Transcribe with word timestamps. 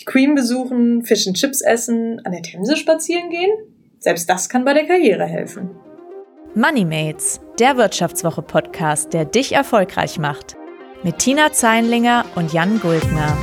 Die 0.00 0.04
Queen 0.04 0.36
besuchen, 0.36 1.04
Fish 1.04 1.26
and 1.26 1.36
Chips 1.36 1.60
essen, 1.60 2.20
an 2.24 2.30
der 2.30 2.42
Themse 2.42 2.76
spazieren 2.76 3.30
gehen? 3.30 3.50
Selbst 3.98 4.30
das 4.30 4.48
kann 4.48 4.64
bei 4.64 4.72
der 4.72 4.86
Karriere 4.86 5.24
helfen. 5.24 5.70
Moneymates, 6.54 7.40
der 7.58 7.76
Wirtschaftswoche-Podcast, 7.76 9.12
der 9.12 9.24
dich 9.24 9.54
erfolgreich 9.54 10.20
macht. 10.20 10.56
Mit 11.02 11.18
Tina 11.18 11.50
Zeinlinger 11.50 12.24
und 12.36 12.52
Jan 12.52 12.78
Guldner. 12.78 13.36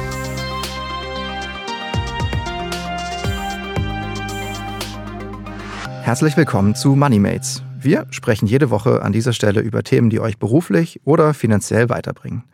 Herzlich 6.04 6.38
willkommen 6.38 6.74
zu 6.74 6.96
Moneymates. 6.96 7.64
Wir 7.78 8.08
sprechen 8.12 8.48
jede 8.48 8.70
Woche 8.70 9.02
an 9.02 9.12
dieser 9.12 9.34
Stelle 9.34 9.60
über 9.60 9.84
Themen, 9.84 10.10
die 10.10 10.22
euch 10.22 10.38
beruflich 10.38 11.02
oder 11.04 11.34
finanziell 11.34 11.90
weiterbringen. 11.90 12.46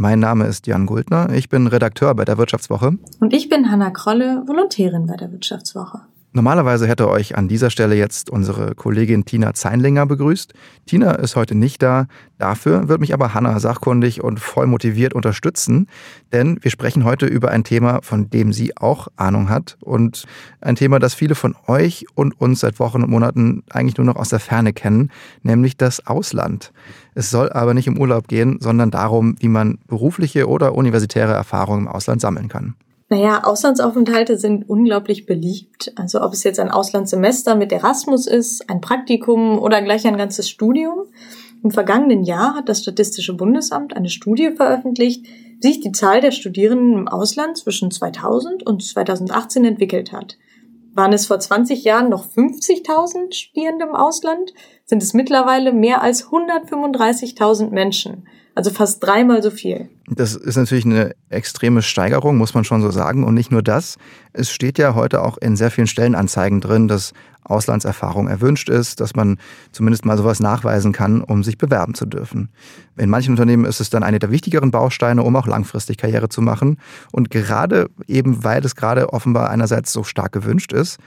Mein 0.00 0.20
Name 0.20 0.46
ist 0.46 0.68
Jan 0.68 0.86
Guldner, 0.86 1.30
ich 1.32 1.48
bin 1.48 1.66
Redakteur 1.66 2.14
bei 2.14 2.24
der 2.24 2.38
Wirtschaftswoche. 2.38 2.96
Und 3.18 3.34
ich 3.34 3.48
bin 3.48 3.68
Hanna 3.68 3.90
Krolle, 3.90 4.44
Volontärin 4.46 5.06
bei 5.06 5.16
der 5.16 5.32
Wirtschaftswoche. 5.32 6.02
Normalerweise 6.30 6.86
hätte 6.86 7.08
euch 7.08 7.36
an 7.36 7.48
dieser 7.48 7.68
Stelle 7.68 7.96
jetzt 7.96 8.30
unsere 8.30 8.76
Kollegin 8.76 9.24
Tina 9.24 9.54
Zeinlinger 9.54 10.06
begrüßt. 10.06 10.54
Tina 10.86 11.12
ist 11.12 11.34
heute 11.34 11.56
nicht 11.56 11.82
da. 11.82 12.06
Dafür 12.38 12.86
wird 12.86 13.00
mich 13.00 13.12
aber 13.12 13.34
Hanna 13.34 13.58
sachkundig 13.58 14.22
und 14.22 14.38
voll 14.38 14.68
motiviert 14.68 15.14
unterstützen, 15.14 15.88
denn 16.32 16.60
wir 16.62 16.70
sprechen 16.70 17.02
heute 17.02 17.26
über 17.26 17.50
ein 17.50 17.64
Thema, 17.64 18.00
von 18.02 18.30
dem 18.30 18.52
sie 18.52 18.76
auch 18.76 19.08
Ahnung 19.16 19.48
hat 19.48 19.78
und 19.80 20.26
ein 20.60 20.76
Thema, 20.76 21.00
das 21.00 21.14
viele 21.14 21.34
von 21.34 21.56
euch 21.66 22.06
und 22.14 22.40
uns 22.40 22.60
seit 22.60 22.78
Wochen 22.78 23.02
und 23.02 23.10
Monaten 23.10 23.64
eigentlich 23.70 23.96
nur 23.96 24.06
noch 24.06 24.16
aus 24.16 24.28
der 24.28 24.38
Ferne 24.38 24.72
kennen, 24.72 25.10
nämlich 25.42 25.76
das 25.76 26.06
Ausland. 26.06 26.72
Es 27.18 27.32
soll 27.32 27.50
aber 27.50 27.74
nicht 27.74 27.88
um 27.88 27.98
Urlaub 27.98 28.28
gehen, 28.28 28.58
sondern 28.60 28.92
darum, 28.92 29.34
wie 29.40 29.48
man 29.48 29.80
berufliche 29.88 30.46
oder 30.46 30.76
universitäre 30.76 31.32
Erfahrungen 31.32 31.86
im 31.86 31.88
Ausland 31.88 32.20
sammeln 32.20 32.46
kann. 32.46 32.76
Naja, 33.08 33.42
Auslandsaufenthalte 33.42 34.38
sind 34.38 34.68
unglaublich 34.68 35.26
beliebt. 35.26 35.90
Also 35.96 36.22
ob 36.22 36.32
es 36.32 36.44
jetzt 36.44 36.60
ein 36.60 36.70
Auslandssemester 36.70 37.56
mit 37.56 37.72
Erasmus 37.72 38.28
ist, 38.28 38.70
ein 38.70 38.80
Praktikum 38.80 39.58
oder 39.58 39.82
gleich 39.82 40.06
ein 40.06 40.16
ganzes 40.16 40.48
Studium. 40.48 41.06
Im 41.64 41.72
vergangenen 41.72 42.22
Jahr 42.22 42.54
hat 42.54 42.68
das 42.68 42.82
Statistische 42.82 43.34
Bundesamt 43.34 43.96
eine 43.96 44.10
Studie 44.10 44.52
veröffentlicht, 44.54 45.26
wie 45.26 45.66
sich 45.66 45.80
die 45.80 45.90
Zahl 45.90 46.20
der 46.20 46.30
Studierenden 46.30 46.92
im 46.92 47.08
Ausland 47.08 47.56
zwischen 47.56 47.90
2000 47.90 48.64
und 48.64 48.84
2018 48.84 49.64
entwickelt 49.64 50.12
hat. 50.12 50.38
Waren 50.98 51.12
es 51.12 51.26
vor 51.26 51.38
20 51.38 51.84
Jahren 51.84 52.08
noch 52.08 52.26
50.000 52.26 53.32
Studierende 53.32 53.84
im 53.84 53.94
Ausland, 53.94 54.52
sind 54.84 55.00
es 55.00 55.14
mittlerweile 55.14 55.72
mehr 55.72 56.02
als 56.02 56.26
135.000 56.26 57.70
Menschen 57.70 58.26
also 58.58 58.72
fast 58.72 59.04
dreimal 59.04 59.40
so 59.40 59.52
viel. 59.52 59.88
Das 60.08 60.34
ist 60.34 60.56
natürlich 60.56 60.84
eine 60.84 61.14
extreme 61.28 61.80
Steigerung, 61.80 62.36
muss 62.36 62.54
man 62.54 62.64
schon 62.64 62.82
so 62.82 62.90
sagen. 62.90 63.22
Und 63.22 63.34
nicht 63.34 63.52
nur 63.52 63.62
das. 63.62 63.98
Es 64.32 64.50
steht 64.50 64.78
ja 64.78 64.96
heute 64.96 65.22
auch 65.22 65.38
in 65.38 65.54
sehr 65.54 65.70
vielen 65.70 65.86
Stellenanzeigen 65.86 66.60
drin, 66.60 66.88
dass 66.88 67.12
Auslandserfahrung 67.48 68.28
erwünscht 68.28 68.68
ist, 68.68 69.00
dass 69.00 69.14
man 69.14 69.38
zumindest 69.72 70.04
mal 70.04 70.16
sowas 70.16 70.40
nachweisen 70.40 70.92
kann, 70.92 71.22
um 71.22 71.42
sich 71.42 71.58
bewerben 71.58 71.94
zu 71.94 72.06
dürfen. 72.06 72.50
In 72.96 73.10
manchen 73.10 73.32
Unternehmen 73.32 73.64
ist 73.64 73.80
es 73.80 73.90
dann 73.90 74.02
eine 74.02 74.18
der 74.18 74.30
wichtigeren 74.30 74.70
Bausteine, 74.70 75.22
um 75.22 75.34
auch 75.36 75.46
langfristig 75.46 75.96
Karriere 75.96 76.28
zu 76.28 76.42
machen. 76.42 76.78
Und 77.12 77.30
gerade 77.30 77.88
eben, 78.06 78.44
weil 78.44 78.64
es 78.64 78.76
gerade 78.76 79.12
offenbar 79.12 79.50
einerseits 79.50 79.92
so 79.92 80.04
stark 80.04 80.32
gewünscht 80.32 80.72
ist, 80.72 80.98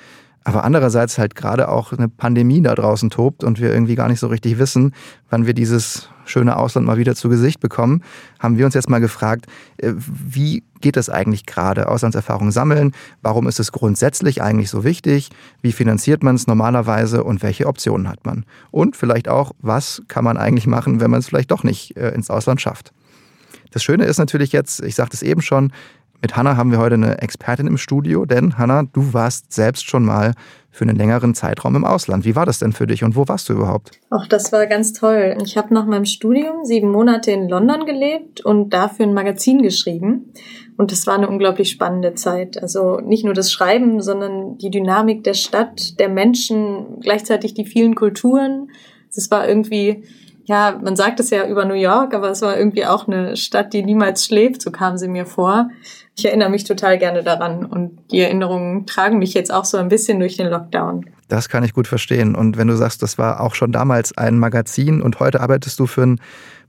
aber 0.43 0.63
andererseits 0.63 1.17
halt 1.17 1.35
gerade 1.35 1.69
auch 1.69 1.93
eine 1.93 2.09
Pandemie 2.09 2.61
da 2.61 2.73
draußen 2.73 3.09
tobt 3.09 3.43
und 3.43 3.59
wir 3.59 3.71
irgendwie 3.71 3.95
gar 3.95 4.09
nicht 4.09 4.19
so 4.19 4.27
richtig 4.27 4.57
wissen, 4.57 4.93
wann 5.29 5.45
wir 5.45 5.53
dieses 5.53 6.09
schöne 6.25 6.55
Ausland 6.55 6.87
mal 6.87 6.97
wieder 6.97 7.15
zu 7.15 7.29
Gesicht 7.29 7.59
bekommen, 7.59 8.03
haben 8.39 8.57
wir 8.57 8.65
uns 8.65 8.73
jetzt 8.73 8.89
mal 8.89 8.99
gefragt, 8.99 9.45
äh, 9.77 9.93
wie 9.95 10.63
geht 10.79 10.97
es 10.97 11.09
eigentlich 11.09 11.45
gerade? 11.45 11.87
Auslandserfahrung 11.87 12.51
sammeln? 12.51 12.93
Warum 13.21 13.47
ist 13.47 13.59
es 13.59 13.71
grundsätzlich 13.71 14.41
eigentlich 14.41 14.69
so 14.69 14.83
wichtig? 14.83 15.29
Wie 15.61 15.71
finanziert 15.71 16.23
man 16.23 16.35
es 16.35 16.47
normalerweise 16.47 17.23
und 17.23 17.43
welche 17.43 17.67
Optionen 17.67 18.07
hat 18.09 18.25
man? 18.25 18.45
Und 18.71 18.95
vielleicht 18.95 19.29
auch, 19.29 19.51
was 19.59 20.01
kann 20.07 20.23
man 20.23 20.37
eigentlich 20.37 20.65
machen, 20.65 20.99
wenn 20.99 21.11
man 21.11 21.19
es 21.19 21.27
vielleicht 21.27 21.51
doch 21.51 21.63
nicht 21.63 21.97
äh, 21.97 22.09
ins 22.09 22.29
Ausland 22.29 22.61
schafft? 22.61 22.93
Das 23.71 23.83
Schöne 23.83 24.05
ist 24.05 24.17
natürlich 24.17 24.51
jetzt, 24.51 24.81
ich 24.83 24.95
sagte 24.95 25.15
es 25.15 25.21
eben 25.21 25.41
schon, 25.41 25.71
mit 26.21 26.35
Hanna 26.35 26.55
haben 26.55 26.71
wir 26.71 26.77
heute 26.77 26.95
eine 26.95 27.21
Expertin 27.21 27.67
im 27.67 27.77
Studio, 27.77 28.25
denn 28.25 28.57
Hanna, 28.57 28.83
du 28.83 29.13
warst 29.13 29.51
selbst 29.51 29.89
schon 29.89 30.05
mal 30.05 30.33
für 30.69 30.85
einen 30.85 30.95
längeren 30.95 31.33
Zeitraum 31.35 31.75
im 31.75 31.83
Ausland. 31.83 32.23
Wie 32.23 32.35
war 32.35 32.45
das 32.45 32.59
denn 32.59 32.71
für 32.71 32.87
dich 32.87 33.03
und 33.03 33.15
wo 33.15 33.27
warst 33.27 33.49
du 33.49 33.53
überhaupt? 33.53 33.91
Ach, 34.09 34.27
das 34.27 34.51
war 34.53 34.67
ganz 34.67 34.93
toll. 34.93 35.37
Ich 35.43 35.57
habe 35.57 35.73
nach 35.73 35.85
meinem 35.85 36.05
Studium 36.05 36.63
sieben 36.63 36.91
Monate 36.91 37.31
in 37.31 37.49
London 37.49 37.85
gelebt 37.85 38.41
und 38.41 38.69
dafür 38.69 39.05
ein 39.05 39.13
Magazin 39.13 39.61
geschrieben. 39.61 40.31
Und 40.77 40.91
das 40.91 41.05
war 41.07 41.15
eine 41.15 41.27
unglaublich 41.27 41.69
spannende 41.69 42.13
Zeit. 42.13 42.61
Also 42.61 42.99
nicht 43.01 43.25
nur 43.25 43.33
das 43.33 43.51
Schreiben, 43.51 44.01
sondern 44.01 44.57
die 44.57 44.71
Dynamik 44.71 45.23
der 45.23 45.33
Stadt, 45.33 45.99
der 45.99 46.07
Menschen, 46.07 46.99
gleichzeitig 47.01 47.53
die 47.53 47.65
vielen 47.65 47.95
Kulturen. 47.95 48.69
Das 49.13 49.29
war 49.29 49.47
irgendwie 49.47 50.03
ja, 50.51 50.77
man 50.83 50.97
sagt 50.97 51.21
es 51.21 51.29
ja 51.29 51.47
über 51.47 51.63
New 51.63 51.75
York, 51.75 52.13
aber 52.13 52.29
es 52.29 52.41
war 52.41 52.57
irgendwie 52.57 52.85
auch 52.85 53.07
eine 53.07 53.37
Stadt, 53.37 53.71
die 53.71 53.83
niemals 53.83 54.25
schläft, 54.25 54.61
so 54.61 54.69
kam 54.69 54.97
sie 54.97 55.07
mir 55.07 55.25
vor. 55.25 55.69
Ich 56.17 56.25
erinnere 56.25 56.49
mich 56.49 56.65
total 56.65 56.97
gerne 56.97 57.23
daran 57.23 57.65
und 57.65 57.99
die 58.11 58.19
Erinnerungen 58.19 58.85
tragen 58.85 59.17
mich 59.17 59.33
jetzt 59.33 59.53
auch 59.53 59.63
so 59.63 59.77
ein 59.77 59.87
bisschen 59.87 60.19
durch 60.19 60.35
den 60.35 60.47
Lockdown. 60.47 61.05
Das 61.29 61.47
kann 61.47 61.63
ich 61.63 61.73
gut 61.73 61.87
verstehen. 61.87 62.35
Und 62.35 62.57
wenn 62.57 62.67
du 62.67 62.75
sagst, 62.75 63.01
das 63.01 63.17
war 63.17 63.39
auch 63.39 63.55
schon 63.55 63.71
damals 63.71 64.17
ein 64.17 64.37
Magazin 64.37 65.01
und 65.01 65.21
heute 65.21 65.39
arbeitest 65.39 65.79
du 65.79 65.87
für 65.87 66.03
ein 66.03 66.19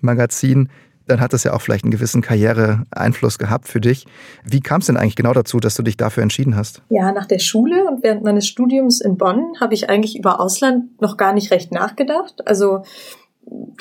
Magazin, 0.00 0.68
dann 1.08 1.20
hat 1.20 1.32
das 1.32 1.42
ja 1.42 1.52
auch 1.52 1.60
vielleicht 1.60 1.84
einen 1.84 1.90
gewissen 1.90 2.22
Karriereeinfluss 2.22 3.38
gehabt 3.38 3.66
für 3.66 3.80
dich. 3.80 4.06
Wie 4.44 4.60
kam 4.60 4.80
es 4.80 4.86
denn 4.86 4.96
eigentlich 4.96 5.16
genau 5.16 5.32
dazu, 5.32 5.58
dass 5.58 5.74
du 5.74 5.82
dich 5.82 5.96
dafür 5.96 6.22
entschieden 6.22 6.54
hast? 6.54 6.82
Ja, 6.88 7.10
nach 7.10 7.26
der 7.26 7.40
Schule 7.40 7.84
und 7.86 8.04
während 8.04 8.22
meines 8.22 8.46
Studiums 8.46 9.00
in 9.00 9.16
Bonn 9.16 9.54
habe 9.60 9.74
ich 9.74 9.90
eigentlich 9.90 10.16
über 10.16 10.40
Ausland 10.40 11.00
noch 11.00 11.16
gar 11.16 11.32
nicht 11.32 11.50
recht 11.50 11.72
nachgedacht. 11.72 12.46
Also 12.46 12.84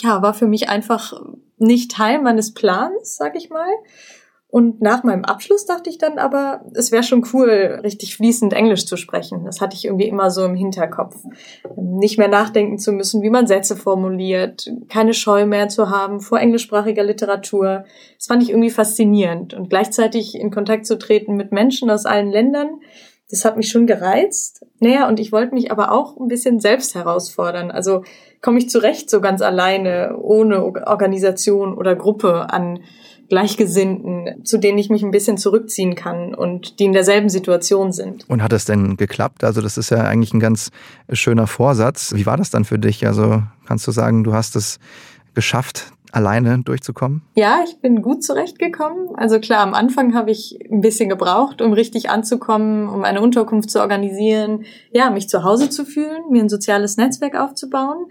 ja, 0.01 0.21
war 0.21 0.33
für 0.33 0.47
mich 0.47 0.69
einfach 0.69 1.13
nicht 1.57 1.91
Teil 1.91 2.21
meines 2.21 2.53
Plans, 2.53 3.17
sag 3.17 3.35
ich 3.35 3.49
mal. 3.49 3.69
Und 4.51 4.81
nach 4.81 5.03
meinem 5.03 5.23
Abschluss 5.23 5.65
dachte 5.65 5.89
ich 5.89 5.97
dann 5.97 6.19
aber, 6.19 6.65
es 6.73 6.91
wäre 6.91 7.03
schon 7.03 7.25
cool, 7.31 7.79
richtig 7.83 8.17
fließend 8.17 8.51
Englisch 8.51 8.85
zu 8.85 8.97
sprechen. 8.97 9.45
Das 9.45 9.61
hatte 9.61 9.77
ich 9.77 9.85
irgendwie 9.85 10.09
immer 10.09 10.29
so 10.29 10.43
im 10.43 10.55
Hinterkopf. 10.55 11.15
Nicht 11.77 12.17
mehr 12.17 12.27
nachdenken 12.27 12.77
zu 12.77 12.91
müssen, 12.91 13.21
wie 13.21 13.29
man 13.29 13.47
Sätze 13.47 13.77
formuliert, 13.77 14.69
keine 14.89 15.13
Scheu 15.13 15.45
mehr 15.45 15.69
zu 15.69 15.89
haben 15.89 16.19
vor 16.19 16.37
englischsprachiger 16.37 17.03
Literatur. 17.03 17.85
Das 18.17 18.27
fand 18.27 18.43
ich 18.43 18.49
irgendwie 18.49 18.71
faszinierend. 18.71 19.53
Und 19.53 19.69
gleichzeitig 19.69 20.35
in 20.35 20.51
Kontakt 20.51 20.85
zu 20.85 20.97
treten 20.97 21.37
mit 21.37 21.53
Menschen 21.53 21.89
aus 21.89 22.05
allen 22.05 22.29
Ländern, 22.29 22.81
das 23.31 23.45
hat 23.45 23.57
mich 23.57 23.69
schon 23.69 23.87
gereizt. 23.87 24.65
Naja, 24.79 25.07
und 25.07 25.19
ich 25.19 25.31
wollte 25.31 25.55
mich 25.55 25.71
aber 25.71 25.91
auch 25.91 26.17
ein 26.17 26.27
bisschen 26.27 26.59
selbst 26.59 26.95
herausfordern. 26.95 27.71
Also 27.71 28.03
komme 28.41 28.59
ich 28.59 28.69
zurecht 28.69 29.09
so 29.09 29.21
ganz 29.21 29.41
alleine, 29.41 30.17
ohne 30.17 30.63
Organisation 30.63 31.73
oder 31.73 31.95
Gruppe 31.95 32.51
an 32.51 32.79
Gleichgesinnten, 33.29 34.43
zu 34.43 34.57
denen 34.57 34.77
ich 34.77 34.89
mich 34.89 35.03
ein 35.03 35.11
bisschen 35.11 35.37
zurückziehen 35.37 35.95
kann 35.95 36.35
und 36.35 36.79
die 36.79 36.83
in 36.83 36.91
derselben 36.91 37.29
Situation 37.29 37.93
sind. 37.93 38.29
Und 38.29 38.43
hat 38.43 38.51
es 38.51 38.65
denn 38.65 38.97
geklappt? 38.97 39.45
Also 39.45 39.61
das 39.61 39.77
ist 39.77 39.89
ja 39.89 39.99
eigentlich 39.99 40.33
ein 40.33 40.41
ganz 40.41 40.69
schöner 41.13 41.47
Vorsatz. 41.47 42.13
Wie 42.13 42.25
war 42.25 42.35
das 42.35 42.49
dann 42.49 42.65
für 42.65 42.77
dich? 42.77 43.07
Also 43.07 43.41
kannst 43.65 43.87
du 43.87 43.91
sagen, 43.91 44.25
du 44.25 44.33
hast 44.33 44.57
es 44.57 44.79
geschafft, 45.33 45.93
alleine 46.11 46.59
durchzukommen? 46.63 47.21
Ja, 47.35 47.61
ich 47.65 47.79
bin 47.79 48.01
gut 48.01 48.23
zurechtgekommen. 48.23 49.15
Also 49.15 49.39
klar, 49.39 49.61
am 49.61 49.73
Anfang 49.73 50.13
habe 50.13 50.31
ich 50.31 50.59
ein 50.71 50.81
bisschen 50.81 51.09
gebraucht, 51.09 51.61
um 51.61 51.73
richtig 51.73 52.09
anzukommen, 52.09 52.89
um 52.89 53.03
eine 53.03 53.21
Unterkunft 53.21 53.69
zu 53.69 53.79
organisieren, 53.79 54.65
ja, 54.91 55.09
mich 55.09 55.29
zu 55.29 55.43
Hause 55.43 55.69
zu 55.69 55.85
fühlen, 55.85 56.23
mir 56.29 56.43
ein 56.43 56.49
soziales 56.49 56.97
Netzwerk 56.97 57.35
aufzubauen. 57.35 58.07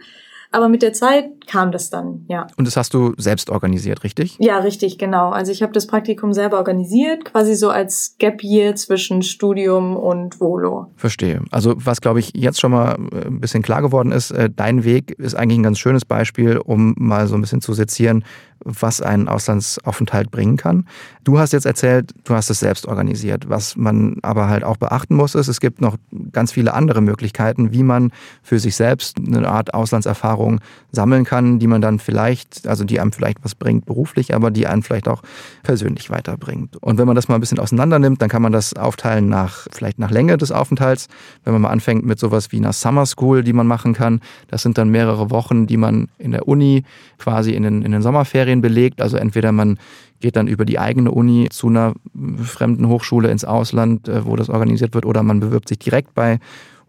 Aber 0.52 0.68
mit 0.68 0.82
der 0.82 0.92
Zeit 0.92 1.46
kam 1.46 1.70
das 1.70 1.90
dann, 1.90 2.24
ja. 2.28 2.46
Und 2.56 2.66
das 2.66 2.76
hast 2.76 2.92
du 2.92 3.12
selbst 3.16 3.50
organisiert, 3.50 4.02
richtig? 4.02 4.36
Ja, 4.40 4.58
richtig, 4.58 4.98
genau. 4.98 5.30
Also 5.30 5.52
ich 5.52 5.62
habe 5.62 5.72
das 5.72 5.86
Praktikum 5.86 6.32
selber 6.32 6.58
organisiert, 6.58 7.24
quasi 7.24 7.54
so 7.54 7.70
als 7.70 8.16
Gap 8.18 8.42
Year 8.42 8.74
zwischen 8.74 9.22
Studium 9.22 9.96
und 9.96 10.40
Volo. 10.40 10.90
Verstehe. 10.96 11.42
Also 11.50 11.74
was, 11.76 12.00
glaube 12.00 12.18
ich, 12.18 12.32
jetzt 12.34 12.60
schon 12.60 12.72
mal 12.72 12.96
äh, 13.12 13.26
ein 13.26 13.40
bisschen 13.40 13.62
klar 13.62 13.80
geworden 13.80 14.10
ist, 14.10 14.32
äh, 14.32 14.50
dein 14.54 14.84
Weg 14.84 15.12
ist 15.12 15.34
eigentlich 15.34 15.58
ein 15.58 15.64
ganz 15.64 15.78
schönes 15.78 16.04
Beispiel, 16.04 16.58
um 16.58 16.94
mal 16.98 17.28
so 17.28 17.36
ein 17.36 17.40
bisschen 17.40 17.60
zu 17.60 17.72
sezieren, 17.72 18.24
was 18.64 19.00
ein 19.00 19.28
Auslandsaufenthalt 19.28 20.30
bringen 20.30 20.56
kann. 20.56 20.86
Du 21.24 21.38
hast 21.38 21.52
jetzt 21.52 21.66
erzählt, 21.66 22.12
du 22.24 22.34
hast 22.34 22.50
es 22.50 22.60
selbst 22.60 22.86
organisiert. 22.86 23.48
Was 23.48 23.76
man 23.76 24.16
aber 24.22 24.48
halt 24.48 24.64
auch 24.64 24.76
beachten 24.76 25.14
muss, 25.14 25.34
ist, 25.34 25.48
es 25.48 25.60
gibt 25.60 25.80
noch 25.80 25.96
ganz 26.32 26.52
viele 26.52 26.74
andere 26.74 27.00
Möglichkeiten, 27.00 27.72
wie 27.72 27.82
man 27.82 28.12
für 28.42 28.58
sich 28.58 28.76
selbst 28.76 29.18
eine 29.18 29.48
Art 29.48 29.74
Auslandserfahrung 29.74 30.60
sammeln 30.92 31.24
kann, 31.24 31.58
die 31.58 31.66
man 31.66 31.80
dann 31.80 31.98
vielleicht, 31.98 32.66
also 32.66 32.84
die 32.84 33.00
einem 33.00 33.12
vielleicht 33.12 33.44
was 33.44 33.54
bringt 33.54 33.86
beruflich, 33.86 34.34
aber 34.34 34.50
die 34.50 34.66
einen 34.66 34.82
vielleicht 34.82 35.08
auch 35.08 35.22
persönlich 35.62 36.10
weiterbringt. 36.10 36.76
Und 36.76 36.98
wenn 36.98 37.06
man 37.06 37.16
das 37.16 37.28
mal 37.28 37.36
ein 37.36 37.40
bisschen 37.40 37.58
auseinander 37.58 37.98
nimmt, 37.98 38.22
dann 38.22 38.28
kann 38.28 38.42
man 38.42 38.52
das 38.52 38.74
aufteilen 38.74 39.28
nach, 39.28 39.66
vielleicht 39.72 39.98
nach 39.98 40.10
Länge 40.10 40.36
des 40.36 40.52
Aufenthalts. 40.52 41.08
Wenn 41.44 41.52
man 41.52 41.62
mal 41.62 41.70
anfängt 41.70 42.04
mit 42.04 42.18
sowas 42.18 42.52
wie 42.52 42.58
einer 42.58 42.72
Summer 42.72 43.06
School, 43.06 43.44
die 43.44 43.52
man 43.52 43.66
machen 43.66 43.94
kann, 43.94 44.20
das 44.48 44.62
sind 44.62 44.78
dann 44.78 44.90
mehrere 44.90 45.30
Wochen, 45.30 45.66
die 45.66 45.76
man 45.76 46.08
in 46.18 46.32
der 46.32 46.48
Uni 46.48 46.84
quasi 47.18 47.52
in 47.52 47.62
den, 47.62 47.82
in 47.82 47.92
den 47.92 48.02
Sommerferien 48.02 48.49
Kriterien 48.50 48.60
belegt. 48.60 49.00
Also 49.00 49.16
entweder 49.16 49.52
man 49.52 49.78
geht 50.20 50.36
dann 50.36 50.48
über 50.48 50.64
die 50.64 50.78
eigene 50.78 51.10
Uni 51.10 51.48
zu 51.50 51.68
einer 51.68 51.94
fremden 52.42 52.88
Hochschule 52.88 53.30
ins 53.30 53.44
Ausland, 53.44 54.08
äh, 54.08 54.24
wo 54.26 54.36
das 54.36 54.48
organisiert 54.50 54.94
wird, 54.94 55.06
oder 55.06 55.22
man 55.22 55.40
bewirbt 55.40 55.68
sich 55.68 55.78
direkt 55.78 56.14
bei 56.14 56.38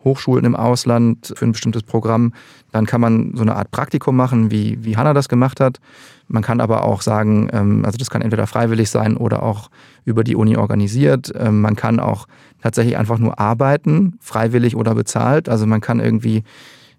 Hochschulen 0.03 0.45
im 0.45 0.55
Ausland 0.55 1.31
für 1.35 1.45
ein 1.45 1.51
bestimmtes 1.51 1.83
Programm. 1.83 2.33
Dann 2.71 2.87
kann 2.87 3.01
man 3.01 3.33
so 3.35 3.43
eine 3.43 3.55
Art 3.55 3.69
Praktikum 3.69 4.15
machen, 4.15 4.49
wie, 4.49 4.83
wie 4.83 4.97
Hanna 4.97 5.13
das 5.13 5.29
gemacht 5.29 5.59
hat. 5.59 5.79
Man 6.27 6.41
kann 6.41 6.59
aber 6.59 6.83
auch 6.83 7.01
sagen, 7.01 7.49
ähm, 7.53 7.85
also 7.85 7.97
das 7.97 8.09
kann 8.09 8.21
entweder 8.21 8.47
freiwillig 8.47 8.89
sein 8.89 9.15
oder 9.15 9.43
auch 9.43 9.69
über 10.03 10.23
die 10.23 10.35
Uni 10.35 10.57
organisiert. 10.57 11.31
Ähm, 11.37 11.61
man 11.61 11.75
kann 11.75 11.99
auch 11.99 12.27
tatsächlich 12.61 12.97
einfach 12.97 13.19
nur 13.19 13.39
arbeiten, 13.39 14.17
freiwillig 14.19 14.75
oder 14.75 14.95
bezahlt. 14.95 15.49
Also 15.49 15.67
man 15.67 15.81
kann 15.81 15.99
irgendwie 15.99 16.43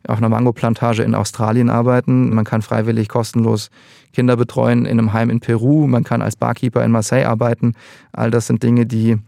auf 0.07 0.19
einer 0.19 0.29
Mangoplantage 0.29 1.03
in 1.03 1.15
Australien 1.15 1.71
arbeiten. 1.71 2.35
Man 2.35 2.45
kann 2.45 2.63
freiwillig 2.63 3.09
kostenlos 3.09 3.71
Kinder 4.13 4.37
betreuen 4.37 4.85
in 4.85 4.99
einem 4.99 5.13
Heim 5.13 5.31
in 5.31 5.41
Peru. 5.41 5.87
Man 5.87 6.05
kann 6.05 6.23
als 6.23 6.37
Barkeeper 6.37 6.85
in 6.85 6.91
Marseille 6.91 7.25
arbeiten. 7.25 7.75
All 8.13 8.31
das 8.31 8.47
sind 8.47 8.63
Dinge, 8.63 8.87
die 8.87 9.19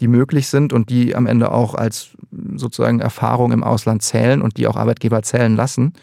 die 0.00 0.08
möglich 0.08 0.48
sind 0.48 0.72
und 0.72 0.90
die 0.90 1.14
am 1.14 1.26
Ende 1.26 1.52
auch 1.52 1.74
als 1.74 2.10
sozusagen 2.54 3.00
Erfahrung 3.00 3.52
im 3.52 3.64
Ausland 3.64 4.02
zählen 4.02 4.42
und 4.42 4.56
die 4.58 4.66
auch 4.66 4.76
Arbeitgeber 4.76 5.22
zählen 5.22 5.56
lassen. 5.56 5.94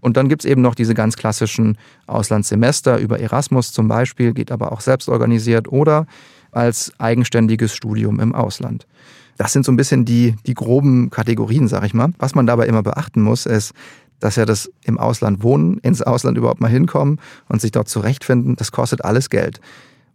Und 0.00 0.16
dann 0.16 0.28
gibt 0.28 0.44
es 0.44 0.50
eben 0.50 0.62
noch 0.62 0.74
diese 0.74 0.94
ganz 0.94 1.16
klassischen 1.16 1.78
Auslandssemester 2.06 2.98
über 2.98 3.18
Erasmus 3.18 3.72
zum 3.72 3.88
Beispiel, 3.88 4.34
geht 4.34 4.52
aber 4.52 4.72
auch 4.72 4.80
selbst 4.80 5.08
organisiert 5.08 5.68
oder 5.68 6.06
als 6.52 6.92
eigenständiges 6.98 7.74
Studium 7.74 8.20
im 8.20 8.34
Ausland. 8.34 8.86
Das 9.36 9.52
sind 9.52 9.64
so 9.64 9.72
ein 9.72 9.76
bisschen 9.76 10.04
die, 10.04 10.34
die 10.46 10.54
groben 10.54 11.10
Kategorien, 11.10 11.68
sag 11.68 11.84
ich 11.84 11.94
mal. 11.94 12.10
Was 12.18 12.34
man 12.34 12.46
dabei 12.46 12.66
immer 12.66 12.82
beachten 12.82 13.22
muss, 13.22 13.46
ist, 13.46 13.72
dass 14.20 14.36
ja 14.36 14.46
das 14.46 14.70
im 14.84 14.98
Ausland 14.98 15.42
wohnen, 15.42 15.78
ins 15.78 16.02
Ausland 16.02 16.38
überhaupt 16.38 16.60
mal 16.60 16.70
hinkommen 16.70 17.20
und 17.48 17.60
sich 17.60 17.70
dort 17.70 17.88
zurechtfinden, 17.88 18.56
das 18.56 18.72
kostet 18.72 19.04
alles 19.04 19.30
Geld. 19.30 19.60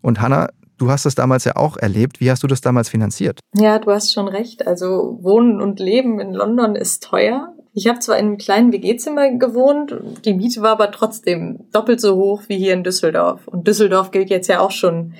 Und 0.01 0.21
Hanna, 0.21 0.49
Du 0.81 0.89
hast 0.89 1.05
das 1.05 1.13
damals 1.13 1.45
ja 1.45 1.57
auch 1.57 1.77
erlebt. 1.77 2.21
Wie 2.21 2.31
hast 2.31 2.41
du 2.41 2.47
das 2.47 2.59
damals 2.59 2.89
finanziert? 2.89 3.39
Ja, 3.53 3.77
du 3.77 3.91
hast 3.91 4.11
schon 4.11 4.27
recht. 4.27 4.65
Also 4.65 5.19
Wohnen 5.21 5.61
und 5.61 5.79
Leben 5.79 6.19
in 6.19 6.33
London 6.33 6.75
ist 6.75 7.03
teuer. 7.03 7.53
Ich 7.71 7.87
habe 7.87 7.99
zwar 7.99 8.17
in 8.17 8.25
einem 8.25 8.37
kleinen 8.39 8.73
WG-Zimmer 8.73 9.29
gewohnt, 9.37 9.95
die 10.25 10.33
Miete 10.33 10.63
war 10.63 10.71
aber 10.71 10.89
trotzdem 10.89 11.59
doppelt 11.71 12.01
so 12.01 12.15
hoch 12.15 12.41
wie 12.47 12.57
hier 12.57 12.73
in 12.73 12.83
Düsseldorf. 12.83 13.47
Und 13.47 13.67
Düsseldorf 13.67 14.09
gilt 14.09 14.31
jetzt 14.31 14.47
ja 14.47 14.59
auch 14.59 14.71
schon 14.71 15.13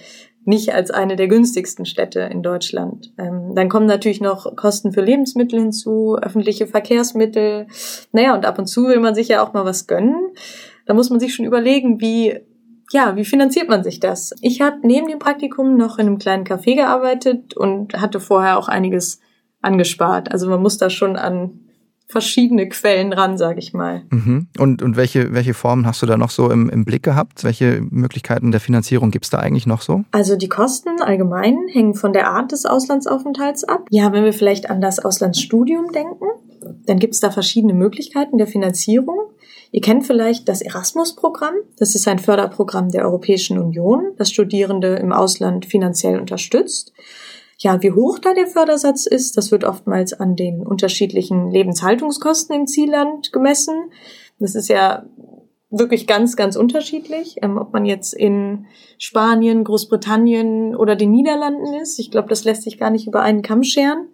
nicht 0.44 0.74
als 0.74 0.92
eine 0.92 1.16
der 1.16 1.28
günstigsten 1.28 1.86
Städte 1.86 2.22
in 2.22 2.42
Deutschland. 2.42 3.14
Ähm, 3.18 3.54
dann 3.56 3.70
kommen 3.70 3.86
natürlich 3.86 4.22
noch 4.22 4.56
Kosten 4.56 4.92
für 4.92 5.02
Lebensmittel 5.02 5.60
hinzu, 5.60 6.18
öffentliche 6.22 6.68
Verkehrsmittel. 6.68 7.68
Naja, 8.12 8.34
und 8.34 8.46
ab 8.46 8.58
und 8.58 8.66
zu 8.66 8.88
will 8.88 9.00
man 9.00 9.14
sich 9.14 9.28
ja 9.28 9.44
auch 9.44 9.54
mal 9.54 9.66
was 9.66 9.88
gönnen. 9.88 10.16
Da 10.86 10.94
muss 10.94 11.10
man 11.10 11.20
sich 11.20 11.36
schon 11.36 11.46
überlegen, 11.46 12.02
wie 12.02 12.40
ja, 12.94 13.16
wie 13.16 13.24
finanziert 13.24 13.70
man 13.70 13.86
sich 13.86 14.02
das? 14.02 14.34
Ich 14.42 14.60
habe 14.60 14.80
neben 14.84 15.08
dem 15.08 15.20
Praktikum 15.20 15.78
noch 15.78 15.98
in 15.98 16.08
einem 16.08 16.18
kleinen 16.18 16.44
Café 16.44 16.76
gearbeitet 16.76 17.56
und 17.56 17.94
hatte 18.02 18.20
vorher 18.20 18.58
auch 18.58 18.68
einiges 18.68 19.22
angespart. 19.62 20.32
Also 20.32 20.50
man 20.50 20.62
muss 20.62 20.78
da 20.78 20.90
schon 20.90 21.16
an 21.16 21.71
verschiedene 22.12 22.68
Quellen 22.70 23.14
ran, 23.14 23.38
sage 23.38 23.60
ich 23.60 23.74
mal. 23.74 24.04
Mhm. 24.10 24.48
Und, 24.60 24.82
und 24.82 24.98
welche, 24.98 25.34
welche 25.34 25.54
Formen 25.54 25.86
hast 25.86 26.02
du 26.02 26.06
da 26.06 26.18
noch 26.18 26.30
so 26.30 26.52
im, 26.52 26.70
im 26.70 26.86
Blick 26.86 27.04
gehabt? 27.04 27.44
Welche 27.44 27.82
Möglichkeiten 27.90 28.52
der 28.52 28.60
Finanzierung 28.60 29.12
gibt's 29.12 29.30
da 29.30 29.40
eigentlich 29.40 29.66
noch 29.66 29.82
so? 29.82 30.04
Also 30.12 30.36
die 30.36 30.50
Kosten 30.50 31.02
allgemein 31.02 31.58
hängen 31.72 31.94
von 31.94 32.14
der 32.14 32.30
Art 32.30 32.52
des 32.52 32.66
Auslandsaufenthalts 32.66 33.64
ab. 33.64 33.88
Ja, 33.90 34.12
wenn 34.12 34.24
wir 34.24 34.34
vielleicht 34.34 34.70
an 34.70 34.82
das 34.82 35.00
Auslandsstudium 35.00 35.92
denken, 35.92 36.26
dann 36.86 37.00
gibt's 37.00 37.20
da 37.20 37.32
verschiedene 37.32 37.74
Möglichkeiten 37.74 38.38
der 38.38 38.48
Finanzierung. 38.48 39.18
Ihr 39.72 39.82
kennt 39.82 40.06
vielleicht 40.06 40.50
das 40.50 40.62
Erasmus-Programm. 40.62 41.56
Das 41.78 41.96
ist 41.96 42.08
ein 42.08 42.20
Förderprogramm 42.20 42.90
der 42.90 43.06
Europäischen 43.06 43.58
Union, 43.58 44.12
das 44.18 44.30
Studierende 44.30 44.96
im 44.96 45.14
Ausland 45.14 45.66
finanziell 45.66 46.20
unterstützt. 46.20 46.92
Ja, 47.62 47.80
wie 47.84 47.92
hoch 47.92 48.18
da 48.18 48.34
der 48.34 48.48
Fördersatz 48.48 49.06
ist, 49.06 49.38
das 49.38 49.52
wird 49.52 49.64
oftmals 49.64 50.14
an 50.14 50.36
den 50.36 50.66
unterschiedlichen 50.66 51.52
Lebenshaltungskosten 51.52 52.56
im 52.56 52.66
Zielland 52.66 53.32
gemessen. 53.32 53.92
Das 54.40 54.56
ist 54.56 54.68
ja 54.68 55.06
wirklich 55.70 56.08
ganz, 56.08 56.36
ganz 56.36 56.56
unterschiedlich, 56.56 57.36
ähm, 57.44 57.60
ob 57.60 57.72
man 57.72 57.86
jetzt 57.86 58.16
in 58.16 58.66
Spanien, 58.98 59.64
Großbritannien 59.64 60.76
oder 60.76 60.96
den 60.96 61.12
Niederlanden 61.12 61.76
ist. 61.76 62.00
Ich 62.00 62.10
glaube, 62.10 62.30
das 62.30 62.46
lässt 62.46 62.64
sich 62.64 62.80
gar 62.80 62.90
nicht 62.90 63.06
über 63.06 63.22
einen 63.22 63.44
Kamm 63.44 63.62
scheren. 63.62 64.08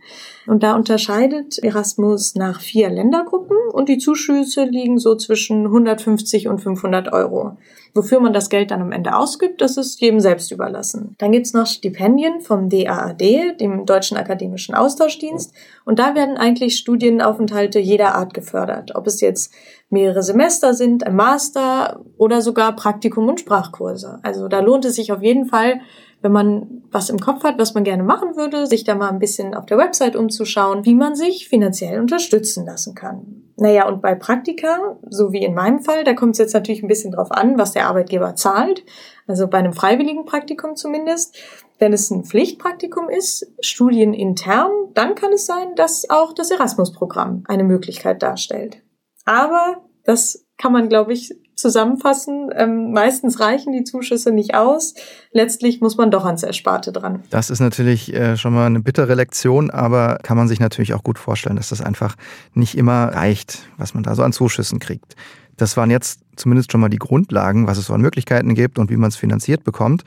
Und 0.48 0.64
da 0.64 0.76
unterscheidet 0.76 1.60
Erasmus 1.60 2.36
nach 2.36 2.62
vier 2.62 2.90
Ländergruppen 2.90 3.58
und 3.72 3.90
die 3.90 3.98
Zuschüsse 3.98 4.64
liegen 4.64 4.98
so 4.98 5.16
zwischen 5.16 5.66
150 5.66 6.48
und 6.48 6.60
500 6.60 7.12
Euro. 7.12 7.58
Wofür 7.94 8.20
man 8.20 8.32
das 8.32 8.50
Geld 8.50 8.72
dann 8.72 8.82
am 8.82 8.92
Ende 8.92 9.16
ausgibt, 9.16 9.60
das 9.60 9.76
ist 9.76 10.00
jedem 10.00 10.20
selbst 10.20 10.52
überlassen. 10.52 11.16
Dann 11.18 11.32
gibt's 11.32 11.54
noch 11.54 11.66
Stipendien 11.66 12.42
vom 12.42 12.70
DAAD, 12.70 13.60
dem 13.60 13.86
Deutschen 13.86 14.18
Akademischen 14.18 14.76
Austauschdienst. 14.76 15.54
Und 15.84 16.00
da 16.00 16.16
werden 16.16 16.38
eigentlich 16.38 16.78
Studienaufenthalte 16.78 17.80
jeder 17.80 18.16
Art 18.16 18.34
gefördert. 18.34 18.96
Ob 18.96 19.08
es 19.08 19.20
jetzt 19.20 19.52
mehrere 19.90 20.22
Semester 20.22 20.74
sind, 20.74 21.06
ein 21.06 21.16
Master 21.16 22.02
oder 22.18 22.42
sogar 22.42 22.76
Praktikum 22.76 23.28
und 23.28 23.40
Sprachkurse. 23.40 24.20
Also 24.22 24.48
da 24.48 24.60
lohnt 24.60 24.86
es 24.86 24.96
sich 24.96 25.12
auf 25.12 25.24
jeden 25.24 25.46
Fall, 25.46 25.82
wenn 26.28 26.34
man 26.34 26.84
was 26.92 27.10
im 27.10 27.20
Kopf 27.20 27.44
hat, 27.44 27.58
was 27.58 27.74
man 27.74 27.86
gerne 27.86 28.04
machen 28.04 28.36
würde, 28.36 28.68
sich 28.68 28.84
da 28.84 28.96
mal 28.96 29.10
ein 29.10 29.20
bisschen 29.20 29.54
auf 29.54 29.66
der 29.66 29.78
Website 29.78 30.18
umzuschauen, 30.18 30.84
wie 30.84 30.94
man 30.94 31.16
sich 31.16 31.48
finanziell 31.48 32.02
unterstützen 32.02 32.66
lassen 32.66 32.96
kann. 32.96 33.44
Naja, 33.56 33.88
und 33.88 34.02
bei 34.02 34.14
Praktika, 34.14 35.00
so 35.10 35.32
wie 35.32 35.44
in 35.44 35.54
meinem 35.54 35.80
Fall, 35.80 36.04
da 36.04 36.14
kommt 36.14 36.34
es 36.34 36.40
jetzt 36.40 36.54
natürlich 36.54 36.84
ein 36.84 36.90
bisschen 36.90 37.14
drauf 37.14 37.32
an, 37.32 37.58
was 37.58 37.72
der 37.72 37.88
Arbeitgeber 37.88 38.36
zahlt. 38.36 38.84
Also 39.26 39.48
bei 39.48 39.58
einem 39.58 39.72
freiwilligen 39.72 40.26
Praktikum 40.26 40.76
zumindest. 40.76 41.38
Wenn 41.80 41.94
es 41.94 42.12
ein 42.12 42.26
Pflichtpraktikum 42.26 43.08
ist, 43.08 43.50
studienintern, 43.62 44.72
dann 44.94 45.16
kann 45.16 45.32
es 45.32 45.46
sein, 45.46 45.76
dass 45.76 46.10
auch 46.10 46.34
das 46.34 46.52
Erasmus-Programm 46.52 47.44
eine 47.48 47.64
Möglichkeit 47.64 48.22
darstellt. 48.22 48.84
Aber 49.24 49.78
das 50.04 50.46
kann 50.58 50.74
man, 50.74 50.90
glaube 50.90 51.14
ich, 51.14 51.34
zusammenfassen. 51.57 52.50
Ähm, 52.56 52.92
meistens 52.92 53.39
reichen 53.39 53.74
die 53.74 53.83
Zuschüsse 53.83 54.31
nicht 54.31 54.56
aus. 54.56 54.94
Letztlich 55.31 55.81
muss 55.81 55.98
man 55.98 56.12
doch 56.12 56.24
ans 56.24 56.44
Ersparte 56.44 56.92
dran. 56.92 57.24
Das 57.30 57.50
ist 57.50 57.59
natürlich 57.59 58.13
äh, 58.13 58.38
schon 58.38 58.54
mal 58.54 58.68
eine 58.68 58.80
bittere 58.80 59.15
Lektion, 59.15 59.71
aber 59.71 60.19
kann 60.24 60.38
man 60.38 60.48
sich 60.48 60.59
natürlich 60.59 60.94
auch 60.94 61.04
gut 61.04 61.19
vorstellen, 61.19 61.57
dass 61.57 61.69
das 61.69 61.81
einfach 61.81 62.15
nicht 62.54 62.77
immer 62.77 63.07
reicht, 63.13 63.59
was 63.77 63.94
man 63.94 64.04
da 64.04 64.15
so 64.15 64.24
an 64.24 64.31
Zuschüssen 64.31 64.80
kriegt. 64.80 65.15
Das 65.57 65.75
waren 65.75 65.89
jetzt 65.89 66.21
zumindest 66.36 66.71
schon 66.71 66.81
mal 66.81 66.89
die 66.89 67.00
Grundlagen, 67.00 67.68
was 67.68 67.77
es 67.77 67.88
so 67.88 67.94
an 67.94 68.01
Möglichkeiten 68.01 68.56
gibt 68.56 68.80
und 68.80 68.89
wie 68.89 68.98
man 68.98 69.09
es 69.09 69.15
finanziert 69.15 69.63
bekommt. 69.63 70.04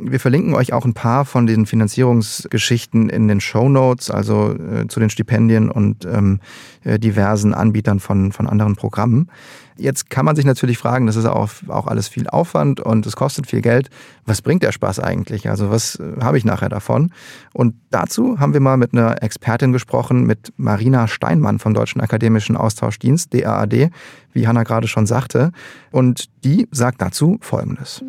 Wir 0.00 0.20
verlinken 0.20 0.54
euch 0.54 0.72
auch 0.72 0.84
ein 0.84 0.94
paar 0.94 1.24
von 1.24 1.46
den 1.46 1.66
Finanzierungsgeschichten 1.66 3.08
in 3.08 3.26
den 3.26 3.40
Show 3.40 3.68
Notes, 3.68 4.10
also 4.10 4.54
äh, 4.54 4.86
zu 4.86 5.00
den 5.00 5.10
Stipendien 5.10 5.70
und 5.70 6.04
ähm, 6.04 6.40
äh, 6.84 7.00
diversen 7.00 7.52
Anbietern 7.52 7.98
von, 7.98 8.30
von 8.30 8.48
anderen 8.48 8.76
Programmen. 8.76 9.28
Jetzt 9.76 10.10
kann 10.10 10.24
man 10.24 10.34
sich 10.34 10.44
natürlich 10.44 10.78
fragen, 10.78 11.06
das 11.06 11.16
ist 11.16 11.24
auch, 11.24 11.50
auch 11.68 11.86
alles 11.86 12.08
viel 12.08 12.28
Aufwand 12.28 12.80
und 12.80 13.06
es 13.06 13.14
kostet 13.14 13.46
viel 13.46 13.60
Geld. 13.60 13.90
Was 14.24 14.42
bringt 14.42 14.64
der 14.64 14.72
Spaß 14.72 14.98
eigentlich? 15.00 15.48
Also 15.48 15.70
was 15.70 15.96
äh, 15.96 16.20
habe 16.20 16.38
ich 16.38 16.44
nachher 16.44 16.68
davon? 16.68 17.12
Und 17.52 17.74
dazu 17.90 18.38
haben 18.38 18.52
wir 18.52 18.60
mal 18.60 18.76
mit 18.76 18.92
einer 18.92 19.22
Expertin 19.22 19.72
gesprochen, 19.72 20.26
mit 20.26 20.52
Marina 20.56 21.08
Steinmann 21.08 21.58
vom 21.58 21.74
Deutschen 21.74 22.00
Akademischen 22.00 22.56
Austauschdienst, 22.56 23.34
DAAD, 23.34 23.90
wie 24.38 24.46
Hanna 24.46 24.62
gerade 24.62 24.88
schon 24.88 25.06
sagte. 25.06 25.52
Und 25.90 26.28
die 26.44 26.68
sagt 26.70 27.02
dazu 27.02 27.38
Folgendes. 27.40 28.02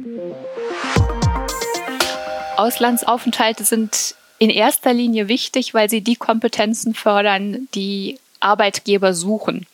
Auslandsaufenthalte 2.55 3.63
sind 3.63 4.15
in 4.38 4.50
erster 4.50 4.93
Linie 4.93 5.27
wichtig, 5.27 5.74
weil 5.74 5.89
sie 5.89 6.01
die 6.01 6.15
Kompetenzen 6.15 6.93
fördern, 6.93 7.67
die 7.74 8.19
Arbeitgeber 8.39 9.13
suchen. 9.13 9.65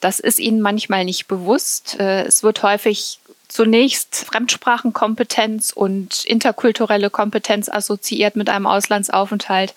Das 0.00 0.20
ist 0.20 0.38
ihnen 0.38 0.60
manchmal 0.60 1.04
nicht 1.04 1.26
bewusst. 1.26 1.98
Äh, 1.98 2.22
es 2.24 2.42
wird 2.42 2.62
häufig 2.62 3.18
zunächst 3.48 4.14
Fremdsprachenkompetenz 4.14 5.72
und 5.72 6.24
interkulturelle 6.24 7.10
Kompetenz 7.10 7.68
assoziiert 7.68 8.36
mit 8.36 8.48
einem 8.48 8.66
Auslandsaufenthalt. 8.66 9.74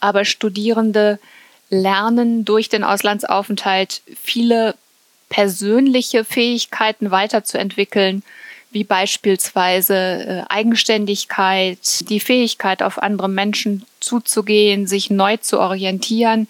Aber 0.00 0.24
Studierende 0.24 1.18
lernen 1.70 2.44
durch 2.44 2.68
den 2.68 2.84
Auslandsaufenthalt 2.84 4.02
viele 4.22 4.74
persönliche 5.30 6.24
Fähigkeiten 6.24 7.10
weiterzuentwickeln, 7.10 8.22
wie 8.72 8.84
beispielsweise 8.84 9.94
äh, 9.94 10.42
Eigenständigkeit, 10.48 12.08
die 12.10 12.20
Fähigkeit, 12.20 12.82
auf 12.82 13.02
andere 13.02 13.30
Menschen 13.30 13.86
zuzugehen, 14.00 14.86
sich 14.86 15.08
neu 15.08 15.38
zu 15.38 15.58
orientieren 15.58 16.46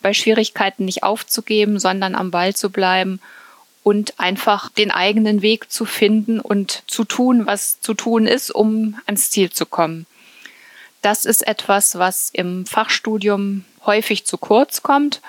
bei 0.00 0.12
Schwierigkeiten 0.12 0.84
nicht 0.84 1.04
aufzugeben, 1.04 1.78
sondern 1.78 2.16
am 2.16 2.32
Ball 2.32 2.54
zu 2.54 2.70
bleiben 2.70 3.20
und 3.84 4.18
einfach 4.18 4.68
den 4.70 4.90
eigenen 4.90 5.42
Weg 5.42 5.70
zu 5.70 5.84
finden 5.84 6.40
und 6.40 6.82
zu 6.86 7.04
tun, 7.04 7.46
was 7.46 7.80
zu 7.80 7.94
tun 7.94 8.26
ist, 8.26 8.50
um 8.50 8.98
ans 9.06 9.30
Ziel 9.30 9.50
zu 9.50 9.64
kommen. 9.64 10.06
Das 11.02 11.24
ist 11.24 11.46
etwas, 11.46 11.98
was 11.98 12.30
im 12.32 12.66
Fachstudium 12.66 13.64
häufig 13.84 14.24
zu 14.24 14.38
kurz 14.38 14.82
kommt 14.82 15.20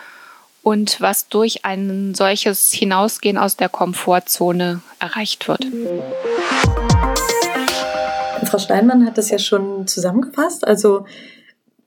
und 0.63 0.99
was 1.01 1.27
durch 1.27 1.65
ein 1.65 2.15
solches 2.15 2.71
Hinausgehen 2.71 3.37
aus 3.37 3.57
der 3.57 3.69
Komfortzone 3.69 4.81
erreicht 4.99 5.47
wird. 5.47 5.67
Frau 8.45 8.57
Steinmann 8.57 9.05
hat 9.05 9.17
das 9.17 9.29
ja 9.29 9.39
schon 9.39 9.87
zusammengefasst. 9.87 10.65
Also 10.65 11.05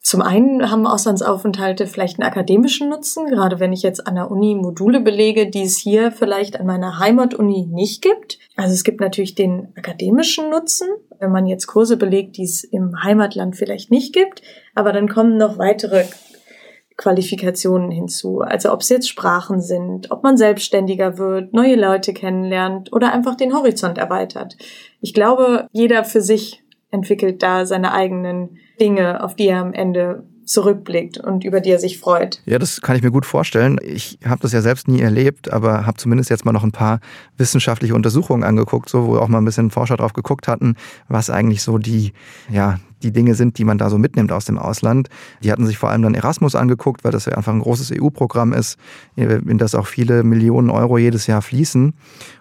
zum 0.01 0.23
einen 0.23 0.71
haben 0.71 0.87
Auslandsaufenthalte 0.87 1.87
vielleicht 1.87 2.21
einen 2.21 2.29
akademischen 2.29 2.89
Nutzen, 2.89 3.27
gerade 3.27 3.59
wenn 3.59 3.73
ich 3.73 3.83
jetzt 3.83 4.07
an 4.07 4.15
der 4.15 4.31
Uni 4.31 4.55
Module 4.55 5.01
belege, 5.01 5.49
die 5.49 5.63
es 5.63 5.79
hier 5.79 6.13
vielleicht 6.13 6.61
an 6.61 6.67
meiner 6.67 7.01
Heimatuni 7.01 7.67
nicht 7.67 8.03
gibt. 8.03 8.39
Also 8.57 8.73
es 8.73 8.85
gibt 8.85 9.01
natürlich 9.01 9.35
den 9.35 9.69
akademischen 9.77 10.51
Nutzen, 10.51 10.89
wenn 11.19 11.33
man 11.33 11.47
jetzt 11.47 11.67
Kurse 11.67 11.97
belegt, 11.97 12.37
die 12.37 12.45
es 12.45 12.63
im 12.63 13.03
Heimatland 13.03 13.57
vielleicht 13.57 13.91
nicht 13.91 14.13
gibt. 14.13 14.43
Aber 14.75 14.93
dann 14.93 15.09
kommen 15.09 15.39
noch 15.39 15.59
weitere 15.59 16.05
Qualifikationen 16.97 17.91
hinzu. 17.91 18.41
Also 18.41 18.73
ob 18.73 18.81
es 18.81 18.89
jetzt 18.89 19.09
Sprachen 19.09 19.61
sind, 19.61 20.11
ob 20.11 20.23
man 20.23 20.37
selbstständiger 20.37 21.19
wird, 21.19 21.53
neue 21.53 21.77
Leute 21.77 22.15
kennenlernt 22.15 22.93
oder 22.93 23.13
einfach 23.13 23.37
den 23.37 23.55
Horizont 23.55 23.99
erweitert. 23.99 24.57
Ich 25.01 25.13
glaube, 25.13 25.67
jeder 25.73 26.05
für 26.05 26.23
sich 26.23 26.63
entwickelt 26.91 27.43
da 27.43 27.67
seine 27.67 27.93
eigenen 27.93 28.59
Dinge, 28.81 29.23
auf 29.23 29.35
die 29.35 29.49
er 29.49 29.61
am 29.61 29.75
Ende 29.75 30.25
zurückblickt 30.47 31.19
und 31.19 31.45
über 31.45 31.61
die 31.61 31.71
er 31.71 31.79
sich 31.79 31.99
freut. 31.99 32.41
Ja, 32.47 32.59
das 32.59 32.81
kann 32.81 32.97
ich 32.97 33.03
mir 33.03 33.11
gut 33.11 33.27
vorstellen. 33.27 33.79
Ich 33.83 34.19
habe 34.25 34.41
das 34.41 34.53
ja 34.53 34.63
selbst 34.63 34.89
nie 34.89 35.01
erlebt, 35.01 35.53
aber 35.53 35.87
habe 35.87 35.97
zumindest 35.97 36.31
jetzt 36.31 36.45
mal 36.45 36.53
noch 36.53 36.63
ein 36.63 36.73
paar 36.73 37.01
wissenschaftliche 37.37 37.95
Untersuchungen 37.95 38.45
angeguckt, 38.45 38.89
so 38.89 39.07
wo 39.07 39.19
auch 39.19 39.29
mal 39.29 39.39
ein 39.39 39.45
bisschen 39.45 39.71
Forscher 39.71 39.97
drauf 39.97 40.13
geguckt 40.13 40.47
hatten, 40.47 40.77
was 41.09 41.31
eigentlich 41.31 41.63
so 41.63 41.79
die 41.79 42.13
ja 42.49 42.79
die 43.03 43.13
Dinge 43.13 43.35
sind, 43.35 43.59
die 43.59 43.65
man 43.65 43.79
da 43.79 43.91
so 43.91 43.99
mitnimmt 43.99 44.33
aus 44.33 44.45
dem 44.45 44.59
Ausland. 44.59 45.09
Die 45.43 45.53
hatten 45.53 45.67
sich 45.67 45.79
vor 45.79 45.91
allem 45.91 46.03
dann 46.03 46.15
Erasmus 46.15 46.55
angeguckt, 46.55 47.05
weil 47.05 47.13
das 47.13 47.27
ja 47.27 47.35
einfach 47.35 47.53
ein 47.53 47.61
großes 47.61 47.93
EU-Programm 47.93 48.53
ist, 48.53 48.79
in 49.17 49.59
das 49.59 49.75
auch 49.75 49.87
viele 49.87 50.23
Millionen 50.23 50.71
Euro 50.71 50.99
jedes 50.99 51.27
Jahr 51.27 51.43
fließen 51.43 51.95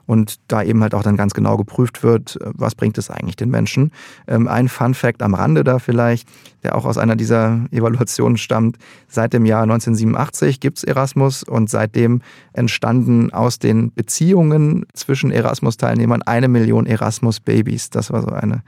und 0.05 0.39
da 0.47 0.63
eben 0.63 0.81
halt 0.81 0.93
auch 0.93 1.03
dann 1.03 1.17
ganz 1.17 1.33
genau 1.33 1.57
geprüft 1.57 2.03
wird, 2.03 2.37
was 2.41 2.75
bringt 2.75 2.97
es 2.97 3.09
eigentlich 3.09 3.35
den 3.35 3.49
Menschen. 3.49 3.91
Ähm, 4.27 4.47
ein 4.47 4.69
Fun 4.69 4.93
Fact 4.93 5.21
am 5.21 5.33
Rande 5.33 5.63
da 5.63 5.79
vielleicht, 5.79 6.27
der 6.63 6.75
auch 6.75 6.85
aus 6.85 6.97
einer 6.97 7.15
dieser 7.15 7.65
Evaluationen 7.71 8.37
stammt. 8.37 8.77
Seit 9.07 9.33
dem 9.33 9.45
Jahr 9.45 9.63
1987 9.63 10.59
gibt 10.59 10.77
es 10.77 10.83
Erasmus 10.83 11.43
und 11.43 11.69
seitdem 11.69 12.21
entstanden 12.53 13.33
aus 13.33 13.59
den 13.59 13.93
Beziehungen 13.93 14.85
zwischen 14.93 15.31
Erasmus-Teilnehmern 15.31 16.21
eine 16.21 16.47
Million 16.47 16.85
Erasmus-Babys. 16.85 17.89
Das 17.89 18.11
war 18.11 18.21
so 18.21 18.29
eine 18.29 18.63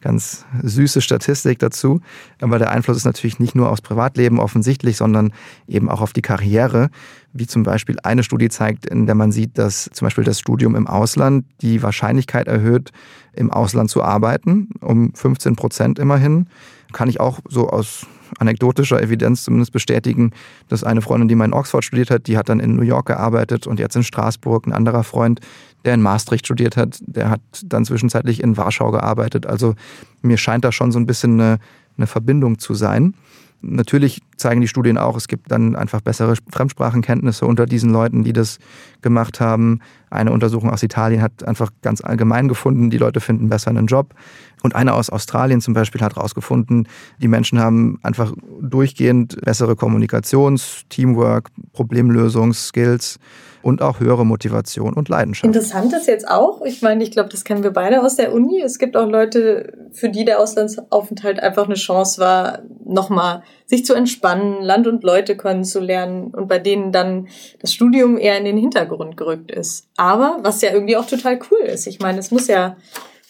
ganz 0.00 0.44
süße 0.62 1.00
Statistik 1.00 1.58
dazu. 1.58 2.00
Aber 2.40 2.58
der 2.58 2.70
Einfluss 2.70 2.96
ist 2.96 3.04
natürlich 3.04 3.38
nicht 3.38 3.54
nur 3.54 3.70
aufs 3.70 3.82
Privatleben 3.82 4.38
offensichtlich, 4.38 4.96
sondern 4.96 5.32
eben 5.66 5.88
auch 5.88 6.00
auf 6.00 6.12
die 6.12 6.22
Karriere. 6.22 6.90
Wie 7.32 7.46
zum 7.46 7.62
Beispiel 7.62 7.96
eine 8.02 8.22
Studie 8.22 8.48
zeigt, 8.48 8.86
in 8.86 9.06
der 9.06 9.14
man 9.14 9.32
sieht, 9.32 9.56
dass 9.58 9.90
zum 9.92 10.06
Beispiel 10.06 10.24
das 10.24 10.40
Studium 10.40 10.74
im 10.74 10.86
Ausland 10.86 11.44
die 11.60 11.82
Wahrscheinlichkeit 11.82 12.48
erhöht, 12.48 12.90
im 13.32 13.50
Ausland 13.50 13.90
zu 13.90 14.02
arbeiten, 14.02 14.70
um 14.80 15.14
15 15.14 15.56
Prozent 15.56 15.98
immerhin. 15.98 16.48
Kann 16.92 17.08
ich 17.08 17.20
auch 17.20 17.38
so 17.48 17.68
aus 17.68 18.06
anekdotischer 18.38 19.02
Evidenz 19.02 19.44
zumindest 19.44 19.72
bestätigen, 19.72 20.32
dass 20.68 20.84
eine 20.84 21.02
Freundin, 21.02 21.28
die 21.28 21.34
mal 21.34 21.44
in 21.44 21.52
Oxford 21.52 21.84
studiert 21.84 22.10
hat, 22.10 22.26
die 22.26 22.36
hat 22.36 22.48
dann 22.48 22.60
in 22.60 22.76
New 22.76 22.82
York 22.82 23.06
gearbeitet 23.06 23.66
und 23.66 23.80
jetzt 23.80 23.96
in 23.96 24.02
Straßburg. 24.02 24.66
Ein 24.66 24.72
anderer 24.72 25.04
Freund, 25.04 25.40
der 25.84 25.94
in 25.94 26.02
Maastricht 26.02 26.46
studiert 26.46 26.76
hat, 26.76 26.98
der 27.00 27.30
hat 27.30 27.40
dann 27.64 27.84
zwischenzeitlich 27.84 28.42
in 28.42 28.56
Warschau 28.56 28.90
gearbeitet. 28.90 29.46
Also 29.46 29.74
mir 30.22 30.36
scheint 30.36 30.64
da 30.64 30.72
schon 30.72 30.92
so 30.92 30.98
ein 30.98 31.06
bisschen 31.06 31.40
eine, 31.40 31.58
eine 31.96 32.06
Verbindung 32.06 32.58
zu 32.58 32.74
sein. 32.74 33.14
Natürlich 33.62 34.22
zeigen 34.36 34.62
die 34.62 34.68
Studien 34.68 34.96
auch, 34.96 35.16
es 35.16 35.28
gibt 35.28 35.50
dann 35.50 35.76
einfach 35.76 36.00
bessere 36.00 36.34
Fremdsprachenkenntnisse 36.50 37.44
unter 37.44 37.66
diesen 37.66 37.90
Leuten, 37.90 38.24
die 38.24 38.32
das 38.32 38.58
gemacht 39.02 39.40
haben. 39.40 39.80
Eine 40.10 40.32
Untersuchung 40.32 40.70
aus 40.70 40.82
Italien 40.82 41.22
hat 41.22 41.44
einfach 41.44 41.70
ganz 41.82 42.02
allgemein 42.02 42.48
gefunden, 42.48 42.90
die 42.90 42.98
Leute 42.98 43.20
finden 43.20 43.48
besser 43.48 43.70
einen 43.70 43.86
Job. 43.86 44.14
Und 44.62 44.74
eine 44.74 44.94
aus 44.94 45.08
Australien 45.08 45.60
zum 45.60 45.72
Beispiel 45.72 46.00
hat 46.02 46.16
herausgefunden, 46.16 46.88
die 47.22 47.28
Menschen 47.28 47.58
haben 47.60 47.98
einfach 48.02 48.32
durchgehend 48.60 49.40
bessere 49.42 49.74
Kommunikations-, 49.74 50.82
Teamwork-, 50.90 51.48
Problemlösungs-Skills 51.72 53.18
und 53.62 53.82
auch 53.82 54.00
höhere 54.00 54.24
Motivation 54.24 54.94
und 54.94 55.08
Leidenschaft. 55.08 55.44
Interessant 55.44 55.92
ist 55.92 56.06
jetzt 56.06 56.28
auch, 56.28 56.62
ich 56.64 56.82
meine, 56.82 57.02
ich 57.04 57.10
glaube, 57.10 57.28
das 57.28 57.44
kennen 57.44 57.62
wir 57.62 57.72
beide 57.72 58.02
aus 58.02 58.16
der 58.16 58.32
Uni. 58.32 58.60
Es 58.60 58.78
gibt 58.78 58.96
auch 58.96 59.08
Leute, 59.08 59.72
für 59.92 60.08
die 60.08 60.24
der 60.24 60.40
Auslandsaufenthalt 60.40 61.40
einfach 61.40 61.66
eine 61.66 61.74
Chance 61.74 62.20
war, 62.20 62.60
nochmal 62.84 63.42
sich 63.70 63.84
zu 63.84 63.94
entspannen, 63.94 64.62
Land 64.62 64.88
und 64.88 65.04
Leute 65.04 65.36
kennenzulernen 65.36 66.32
und 66.34 66.48
bei 66.48 66.58
denen 66.58 66.90
dann 66.90 67.28
das 67.60 67.72
Studium 67.72 68.18
eher 68.18 68.36
in 68.36 68.44
den 68.44 68.56
Hintergrund 68.56 69.16
gerückt 69.16 69.52
ist. 69.52 69.86
Aber 69.96 70.40
was 70.42 70.60
ja 70.60 70.72
irgendwie 70.72 70.96
auch 70.96 71.06
total 71.06 71.38
cool 71.50 71.66
ist. 71.66 71.86
Ich 71.86 72.00
meine, 72.00 72.18
es 72.18 72.32
muss 72.32 72.48
ja 72.48 72.76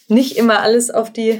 nicht 0.07 0.37
immer 0.37 0.61
alles 0.61 0.89
auf 0.89 1.13
die 1.13 1.39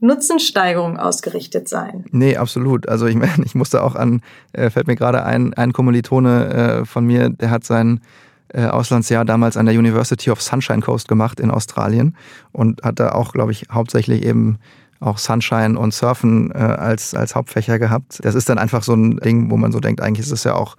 Nutzensteigerung 0.00 0.98
ausgerichtet 0.98 1.66
sein. 1.66 2.04
Nee, 2.10 2.36
absolut. 2.36 2.90
Also 2.90 3.06
ich 3.06 3.14
meine, 3.16 3.42
ich 3.42 3.54
musste 3.54 3.82
auch 3.82 3.94
an, 3.94 4.20
äh, 4.52 4.68
fällt 4.68 4.86
mir 4.86 4.96
gerade 4.96 5.24
ein, 5.24 5.54
ein 5.54 5.72
Kommilitone 5.72 6.82
äh, 6.82 6.84
von 6.84 7.06
mir, 7.06 7.30
der 7.30 7.50
hat 7.50 7.64
sein 7.64 8.02
äh, 8.48 8.66
Auslandsjahr 8.66 9.24
damals 9.24 9.56
an 9.56 9.64
der 9.64 9.74
University 9.74 10.30
of 10.30 10.42
Sunshine 10.42 10.82
Coast 10.82 11.08
gemacht 11.08 11.40
in 11.40 11.50
Australien 11.50 12.16
und 12.52 12.82
hat 12.82 13.00
da 13.00 13.12
auch, 13.12 13.32
glaube 13.32 13.52
ich, 13.52 13.68
hauptsächlich 13.72 14.26
eben 14.26 14.58
auch 15.02 15.18
Sunshine 15.18 15.78
und 15.78 15.92
Surfen 15.92 16.50
äh, 16.52 16.58
als, 16.58 17.14
als 17.14 17.34
Hauptfächer 17.34 17.78
gehabt. 17.78 18.20
Das 18.22 18.34
ist 18.34 18.48
dann 18.48 18.58
einfach 18.58 18.82
so 18.82 18.94
ein 18.94 19.16
Ding, 19.18 19.50
wo 19.50 19.56
man 19.56 19.72
so 19.72 19.80
denkt, 19.80 20.00
eigentlich 20.00 20.26
ist 20.26 20.32
es 20.32 20.44
ja 20.44 20.54
auch 20.54 20.76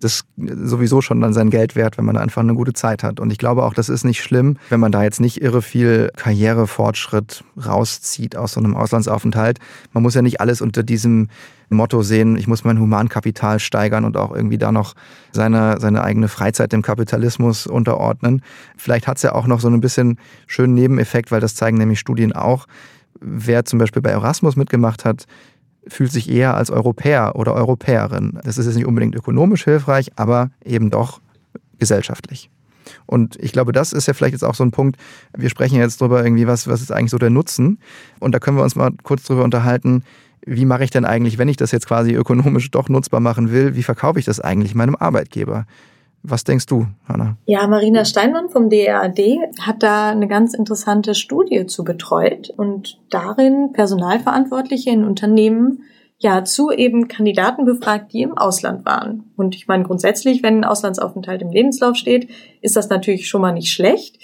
das 0.00 0.24
sowieso 0.36 1.00
schon 1.00 1.20
dann 1.20 1.32
sein 1.32 1.50
Geld 1.50 1.76
wert, 1.76 1.96
wenn 1.96 2.04
man 2.04 2.16
einfach 2.16 2.42
eine 2.42 2.54
gute 2.54 2.74
Zeit 2.74 3.02
hat. 3.02 3.20
Und 3.20 3.30
ich 3.32 3.38
glaube 3.38 3.64
auch, 3.64 3.72
das 3.72 3.88
ist 3.88 4.04
nicht 4.04 4.22
schlimm, 4.22 4.58
wenn 4.68 4.80
man 4.80 4.92
da 4.92 5.02
jetzt 5.02 5.20
nicht 5.20 5.40
irre 5.40 5.62
viel 5.62 6.10
Karrierefortschritt 6.16 7.42
rauszieht 7.64 8.36
aus 8.36 8.52
so 8.52 8.60
einem 8.60 8.76
Auslandsaufenthalt. 8.76 9.60
Man 9.92 10.02
muss 10.02 10.14
ja 10.14 10.22
nicht 10.22 10.40
alles 10.40 10.60
unter 10.60 10.82
diesem 10.82 11.28
Motto 11.70 12.02
sehen, 12.02 12.36
ich 12.36 12.46
muss 12.46 12.64
mein 12.64 12.78
Humankapital 12.78 13.58
steigern 13.58 14.04
und 14.04 14.16
auch 14.16 14.34
irgendwie 14.34 14.58
da 14.58 14.70
noch 14.70 14.94
seine, 15.32 15.80
seine 15.80 16.02
eigene 16.02 16.28
Freizeit 16.28 16.72
dem 16.72 16.82
Kapitalismus 16.82 17.66
unterordnen. 17.66 18.42
Vielleicht 18.76 19.06
hat 19.06 19.16
es 19.16 19.22
ja 19.22 19.34
auch 19.34 19.46
noch 19.46 19.60
so 19.60 19.68
ein 19.68 19.80
bisschen 19.80 20.18
schönen 20.46 20.74
Nebeneffekt, 20.74 21.30
weil 21.30 21.40
das 21.40 21.54
zeigen 21.54 21.78
nämlich 21.78 21.98
Studien 21.98 22.32
auch. 22.32 22.66
Wer 23.20 23.64
zum 23.64 23.78
Beispiel 23.78 24.02
bei 24.02 24.10
Erasmus 24.10 24.56
mitgemacht 24.56 25.04
hat, 25.04 25.26
fühlt 25.86 26.12
sich 26.12 26.30
eher 26.30 26.54
als 26.54 26.70
Europäer 26.70 27.36
oder 27.36 27.54
Europäerin. 27.54 28.38
Das 28.44 28.58
ist 28.58 28.66
jetzt 28.66 28.76
nicht 28.76 28.86
unbedingt 28.86 29.14
ökonomisch 29.14 29.64
hilfreich, 29.64 30.12
aber 30.16 30.50
eben 30.64 30.90
doch 30.90 31.20
gesellschaftlich. 31.78 32.50
Und 33.06 33.36
ich 33.36 33.52
glaube, 33.52 33.72
das 33.72 33.92
ist 33.92 34.06
ja 34.06 34.14
vielleicht 34.14 34.32
jetzt 34.32 34.44
auch 34.44 34.54
so 34.54 34.64
ein 34.64 34.70
Punkt. 34.70 34.96
Wir 35.36 35.48
sprechen 35.48 35.78
jetzt 35.78 36.00
darüber 36.00 36.24
irgendwie, 36.24 36.46
was, 36.46 36.68
was 36.68 36.82
ist 36.82 36.92
eigentlich 36.92 37.10
so 37.10 37.18
der 37.18 37.30
Nutzen? 37.30 37.78
Und 38.20 38.34
da 38.34 38.38
können 38.38 38.56
wir 38.56 38.62
uns 38.64 38.76
mal 38.76 38.90
kurz 39.02 39.24
darüber 39.24 39.44
unterhalten, 39.44 40.04
wie 40.46 40.66
mache 40.66 40.84
ich 40.84 40.90
denn 40.90 41.04
eigentlich, 41.04 41.38
wenn 41.38 41.48
ich 41.48 41.56
das 41.56 41.72
jetzt 41.72 41.86
quasi 41.86 42.12
ökonomisch 42.14 42.70
doch 42.70 42.88
nutzbar 42.88 43.20
machen 43.20 43.50
will, 43.50 43.76
wie 43.76 43.82
verkaufe 43.82 44.18
ich 44.18 44.26
das 44.26 44.40
eigentlich 44.40 44.74
meinem 44.74 44.96
Arbeitgeber? 44.96 45.66
Was 46.26 46.42
denkst 46.42 46.64
du, 46.64 46.86
Hanna? 47.06 47.36
Ja, 47.44 47.66
Marina 47.66 48.06
Steinmann 48.06 48.48
vom 48.48 48.70
DRAD 48.70 49.18
hat 49.60 49.82
da 49.82 50.08
eine 50.08 50.26
ganz 50.26 50.54
interessante 50.54 51.14
Studie 51.14 51.66
zu 51.66 51.84
betreut 51.84 52.48
und 52.56 52.98
darin 53.10 53.72
Personalverantwortliche 53.74 54.88
in 54.88 55.04
Unternehmen 55.04 55.82
ja 56.16 56.42
zu 56.42 56.70
eben 56.70 57.08
Kandidaten 57.08 57.66
befragt, 57.66 58.14
die 58.14 58.22
im 58.22 58.38
Ausland 58.38 58.86
waren. 58.86 59.32
Und 59.36 59.54
ich 59.54 59.68
meine 59.68 59.84
grundsätzlich, 59.84 60.42
wenn 60.42 60.60
ein 60.60 60.64
Auslandsaufenthalt 60.64 61.42
im 61.42 61.50
Lebenslauf 61.50 61.94
steht, 61.94 62.30
ist 62.62 62.74
das 62.74 62.88
natürlich 62.88 63.28
schon 63.28 63.42
mal 63.42 63.52
nicht 63.52 63.70
schlecht. 63.70 64.18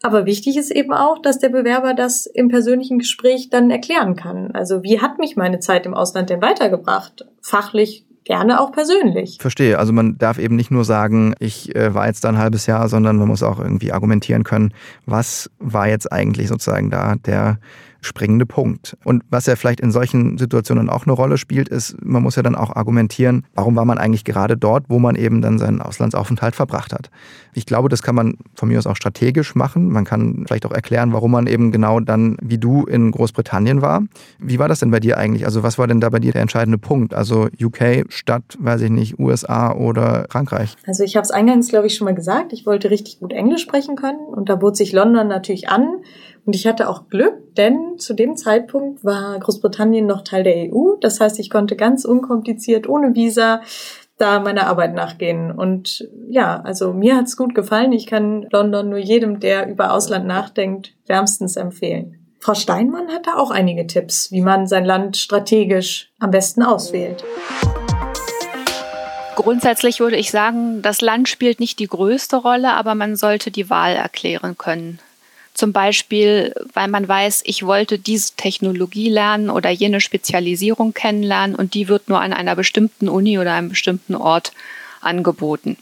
Aber 0.00 0.24
wichtig 0.24 0.56
ist 0.56 0.70
eben 0.70 0.94
auch, 0.94 1.20
dass 1.20 1.40
der 1.40 1.50
Bewerber 1.50 1.92
das 1.92 2.24
im 2.24 2.48
persönlichen 2.48 2.98
Gespräch 2.98 3.50
dann 3.50 3.70
erklären 3.70 4.16
kann. 4.16 4.52
Also 4.52 4.82
wie 4.82 5.00
hat 5.00 5.18
mich 5.18 5.36
meine 5.36 5.60
Zeit 5.60 5.84
im 5.84 5.92
Ausland 5.92 6.30
denn 6.30 6.40
weitergebracht? 6.40 7.26
Fachlich, 7.42 8.06
gerne 8.24 8.60
auch 8.60 8.72
persönlich. 8.72 9.38
Verstehe. 9.40 9.78
Also 9.78 9.92
man 9.92 10.18
darf 10.18 10.38
eben 10.38 10.56
nicht 10.56 10.70
nur 10.70 10.84
sagen, 10.84 11.34
ich 11.38 11.74
äh, 11.76 11.94
war 11.94 12.06
jetzt 12.06 12.24
da 12.24 12.30
ein 12.30 12.38
halbes 12.38 12.66
Jahr, 12.66 12.88
sondern 12.88 13.16
man 13.16 13.28
muss 13.28 13.42
auch 13.42 13.58
irgendwie 13.58 13.92
argumentieren 13.92 14.44
können, 14.44 14.72
was 15.06 15.50
war 15.58 15.88
jetzt 15.88 16.10
eigentlich 16.10 16.48
sozusagen 16.48 16.90
da 16.90 17.16
der 17.16 17.58
springende 18.04 18.46
Punkt. 18.46 18.96
Und 19.04 19.22
was 19.30 19.46
ja 19.46 19.56
vielleicht 19.56 19.80
in 19.80 19.90
solchen 19.90 20.38
Situationen 20.38 20.88
auch 20.88 21.06
eine 21.06 21.12
Rolle 21.12 21.38
spielt, 21.38 21.68
ist, 21.68 21.96
man 22.04 22.22
muss 22.22 22.36
ja 22.36 22.42
dann 22.42 22.54
auch 22.54 22.74
argumentieren, 22.74 23.44
warum 23.54 23.76
war 23.76 23.84
man 23.84 23.98
eigentlich 23.98 24.24
gerade 24.24 24.56
dort, 24.56 24.84
wo 24.88 24.98
man 24.98 25.16
eben 25.16 25.42
dann 25.42 25.58
seinen 25.58 25.80
Auslandsaufenthalt 25.80 26.54
verbracht 26.54 26.92
hat. 26.92 27.10
Ich 27.54 27.66
glaube, 27.66 27.88
das 27.88 28.02
kann 28.02 28.14
man 28.14 28.36
von 28.54 28.68
mir 28.68 28.78
aus 28.78 28.86
auch 28.86 28.96
strategisch 28.96 29.54
machen. 29.54 29.90
Man 29.90 30.04
kann 30.04 30.44
vielleicht 30.46 30.66
auch 30.66 30.72
erklären, 30.72 31.12
warum 31.12 31.30
man 31.30 31.46
eben 31.46 31.72
genau 31.72 32.00
dann 32.00 32.36
wie 32.42 32.58
du 32.58 32.84
in 32.84 33.10
Großbritannien 33.10 33.80
war. 33.80 34.02
Wie 34.38 34.58
war 34.58 34.68
das 34.68 34.80
denn 34.80 34.90
bei 34.90 35.00
dir 35.00 35.18
eigentlich? 35.18 35.46
Also 35.46 35.62
was 35.62 35.78
war 35.78 35.86
denn 35.86 36.00
da 36.00 36.10
bei 36.10 36.18
dir 36.18 36.32
der 36.32 36.42
entscheidende 36.42 36.78
Punkt? 36.78 37.14
Also 37.14 37.48
UK 37.60 38.04
statt, 38.08 38.42
weiß 38.58 38.82
ich 38.82 38.90
nicht, 38.90 39.18
USA 39.18 39.72
oder 39.72 40.26
Frankreich? 40.30 40.74
Also 40.86 41.04
ich 41.04 41.16
habe 41.16 41.24
es 41.24 41.30
eingangs, 41.30 41.68
glaube 41.68 41.86
ich, 41.86 41.94
schon 41.94 42.06
mal 42.06 42.14
gesagt. 42.14 42.52
Ich 42.52 42.66
wollte 42.66 42.90
richtig 42.90 43.20
gut 43.20 43.32
Englisch 43.32 43.62
sprechen 43.62 43.96
können 43.96 44.18
und 44.18 44.48
da 44.48 44.56
bot 44.56 44.76
sich 44.76 44.92
London 44.92 45.28
natürlich 45.28 45.68
an. 45.68 46.00
Und 46.46 46.54
ich 46.54 46.66
hatte 46.66 46.88
auch 46.88 47.08
Glück, 47.08 47.54
denn 47.56 47.98
zu 47.98 48.12
dem 48.14 48.36
Zeitpunkt 48.36 49.04
war 49.04 49.38
Großbritannien 49.38 50.06
noch 50.06 50.22
Teil 50.22 50.44
der 50.44 50.70
EU. 50.70 50.96
Das 51.00 51.20
heißt, 51.20 51.38
ich 51.38 51.48
konnte 51.48 51.74
ganz 51.74 52.04
unkompliziert, 52.04 52.88
ohne 52.88 53.14
Visa, 53.14 53.62
da 54.18 54.40
meiner 54.40 54.66
Arbeit 54.66 54.94
nachgehen. 54.94 55.50
Und 55.50 56.08
ja, 56.28 56.60
also 56.60 56.92
mir 56.92 57.16
hat's 57.16 57.36
gut 57.36 57.54
gefallen. 57.54 57.92
Ich 57.92 58.06
kann 58.06 58.46
London 58.50 58.90
nur 58.90 58.98
jedem, 58.98 59.40
der 59.40 59.68
über 59.68 59.92
Ausland 59.92 60.26
nachdenkt, 60.26 60.94
wärmstens 61.06 61.56
empfehlen. 61.56 62.18
Frau 62.40 62.54
Steinmann 62.54 63.08
hat 63.08 63.26
da 63.26 63.36
auch 63.36 63.50
einige 63.50 63.86
Tipps, 63.86 64.30
wie 64.30 64.42
man 64.42 64.66
sein 64.66 64.84
Land 64.84 65.16
strategisch 65.16 66.12
am 66.20 66.30
besten 66.30 66.62
auswählt. 66.62 67.24
Grundsätzlich 69.34 69.98
würde 69.98 70.16
ich 70.16 70.30
sagen, 70.30 70.82
das 70.82 71.00
Land 71.00 71.28
spielt 71.28 71.58
nicht 71.58 71.78
die 71.78 71.88
größte 71.88 72.36
Rolle, 72.36 72.74
aber 72.74 72.94
man 72.94 73.16
sollte 73.16 73.50
die 73.50 73.68
Wahl 73.70 73.94
erklären 73.94 74.56
können. 74.58 75.00
Zum 75.54 75.72
Beispiel, 75.72 76.52
weil 76.72 76.88
man 76.88 77.06
weiß, 77.06 77.42
ich 77.46 77.64
wollte 77.64 77.98
diese 77.98 78.34
Technologie 78.34 79.08
lernen 79.08 79.50
oder 79.50 79.70
jene 79.70 80.00
Spezialisierung 80.00 80.92
kennenlernen 80.92 81.54
und 81.54 81.74
die 81.74 81.86
wird 81.86 82.08
nur 82.08 82.20
an 82.20 82.32
einer 82.32 82.56
bestimmten 82.56 83.08
Uni 83.08 83.38
oder 83.38 83.54
einem 83.54 83.68
bestimmten 83.68 84.16
Ort 84.16 84.52
angeboten. 85.00 85.76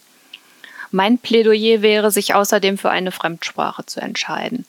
Mein 0.91 1.17
Plädoyer 1.17 1.81
wäre, 1.81 2.11
sich 2.11 2.35
außerdem 2.35 2.77
für 2.77 2.91
eine 2.91 3.13
Fremdsprache 3.13 3.87
zu 3.87 4.01
entscheiden. 4.01 4.67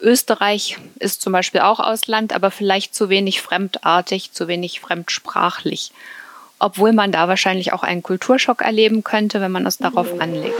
Österreich 0.00 0.78
ist 0.98 1.20
zum 1.20 1.34
Beispiel 1.34 1.60
auch 1.60 1.78
Ausland, 1.78 2.32
aber 2.32 2.50
vielleicht 2.50 2.94
zu 2.94 3.10
wenig 3.10 3.42
fremdartig, 3.42 4.32
zu 4.32 4.48
wenig 4.48 4.80
fremdsprachlich. 4.80 5.92
Obwohl 6.58 6.92
man 6.92 7.12
da 7.12 7.28
wahrscheinlich 7.28 7.74
auch 7.74 7.82
einen 7.82 8.02
Kulturschock 8.02 8.62
erleben 8.62 9.04
könnte, 9.04 9.42
wenn 9.42 9.52
man 9.52 9.66
es 9.66 9.76
darauf 9.78 10.18
anlegt. 10.18 10.54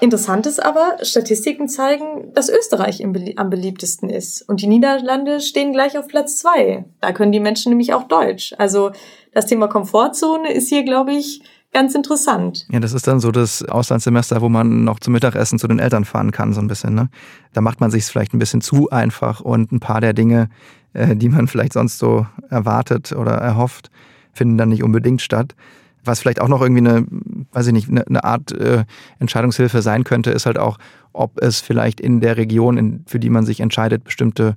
Interessant 0.00 0.46
ist 0.46 0.62
aber, 0.62 0.98
Statistiken 1.02 1.68
zeigen, 1.68 2.32
dass 2.34 2.48
Österreich 2.48 3.04
am 3.04 3.50
beliebtesten 3.50 4.08
ist. 4.08 4.42
Und 4.48 4.62
die 4.62 4.66
Niederlande 4.66 5.40
stehen 5.40 5.72
gleich 5.72 5.98
auf 5.98 6.06
Platz 6.08 6.36
zwei. 6.38 6.84
Da 7.00 7.12
können 7.12 7.32
die 7.32 7.40
Menschen 7.40 7.70
nämlich 7.70 7.94
auch 7.94 8.04
Deutsch. 8.04 8.54
Also 8.58 8.92
das 9.32 9.46
Thema 9.46 9.66
Komfortzone 9.66 10.52
ist 10.52 10.68
hier, 10.68 10.84
glaube 10.84 11.12
ich, 11.12 11.42
ganz 11.72 11.94
interessant. 11.94 12.66
Ja, 12.70 12.80
das 12.80 12.92
ist 12.92 13.06
dann 13.06 13.20
so 13.20 13.30
das 13.30 13.62
Auslandssemester, 13.62 14.40
wo 14.40 14.48
man 14.48 14.84
noch 14.84 15.00
zum 15.00 15.12
Mittagessen 15.12 15.58
zu 15.58 15.68
den 15.68 15.78
Eltern 15.78 16.04
fahren 16.04 16.30
kann, 16.30 16.52
so 16.52 16.60
ein 16.60 16.68
bisschen. 16.68 16.94
Ne? 16.94 17.10
Da 17.52 17.60
macht 17.60 17.80
man 17.80 17.90
sich 17.90 18.04
vielleicht 18.04 18.34
ein 18.34 18.38
bisschen 18.38 18.60
zu 18.60 18.90
einfach 18.90 19.40
und 19.40 19.72
ein 19.72 19.80
paar 19.80 20.00
der 20.00 20.12
Dinge, 20.12 20.48
äh, 20.92 21.16
die 21.16 21.28
man 21.28 21.48
vielleicht 21.48 21.72
sonst 21.72 21.98
so 21.98 22.26
erwartet 22.48 23.12
oder 23.12 23.32
erhofft, 23.32 23.90
finden 24.32 24.56
dann 24.56 24.70
nicht 24.70 24.82
unbedingt 24.82 25.20
statt. 25.20 25.54
Was 26.08 26.20
vielleicht 26.20 26.40
auch 26.40 26.48
noch 26.48 26.62
irgendwie 26.62 26.88
eine, 26.88 27.06
weiß 27.52 27.68
ich 27.68 27.72
nicht, 27.72 27.88
eine, 27.88 28.24
Art 28.24 28.52
äh, 28.52 28.84
Entscheidungshilfe 29.18 29.82
sein 29.82 30.04
könnte, 30.04 30.30
ist 30.30 30.46
halt 30.46 30.58
auch, 30.58 30.78
ob 31.12 31.40
es 31.42 31.60
vielleicht 31.60 32.00
in 32.00 32.20
der 32.20 32.36
Region, 32.36 32.78
in, 32.78 33.04
für 33.06 33.20
die 33.20 33.30
man 33.30 33.44
sich 33.44 33.60
entscheidet, 33.60 34.04
bestimmte 34.04 34.56